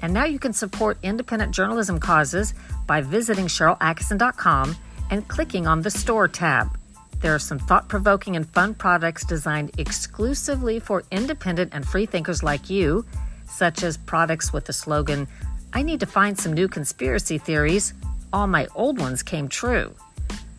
And 0.00 0.14
now 0.14 0.24
you 0.24 0.38
can 0.38 0.52
support 0.52 0.98
independent 1.02 1.52
journalism 1.52 1.98
causes 1.98 2.54
by 2.86 3.00
visiting 3.00 3.48
SharylAttkisson.com 3.48 4.76
and 5.10 5.26
clicking 5.26 5.66
on 5.66 5.82
the 5.82 5.90
Store 5.90 6.28
tab. 6.28 6.78
There 7.22 7.34
are 7.34 7.40
some 7.40 7.58
thought 7.58 7.88
provoking 7.88 8.36
and 8.36 8.48
fun 8.48 8.72
products 8.72 9.26
designed 9.26 9.72
exclusively 9.78 10.78
for 10.78 11.02
independent 11.10 11.72
and 11.74 11.84
free 11.84 12.06
thinkers 12.06 12.44
like 12.44 12.70
you, 12.70 13.04
such 13.48 13.82
as 13.82 13.96
products 13.96 14.52
with 14.52 14.66
the 14.66 14.72
slogan, 14.72 15.26
I 15.74 15.82
need 15.82 16.00
to 16.00 16.06
find 16.06 16.38
some 16.38 16.52
new 16.52 16.68
conspiracy 16.68 17.38
theories. 17.38 17.94
All 18.32 18.46
my 18.46 18.66
old 18.74 18.98
ones 18.98 19.22
came 19.22 19.48
true. 19.48 19.94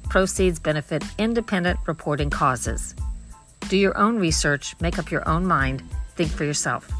Proceeds 0.10 0.60
benefit 0.60 1.04
independent 1.17 1.80
reporting 1.86 2.30
causes. 2.30 2.95
Do 3.69 3.78
your 3.78 3.97
own 3.97 4.17
research, 4.17 4.76
make 4.82 4.97
up 4.97 5.12
your 5.12 5.28
own 5.28 5.45
mind, 5.45 5.84
think 6.15 6.32
for 6.32 6.43
yourself. 6.43 6.91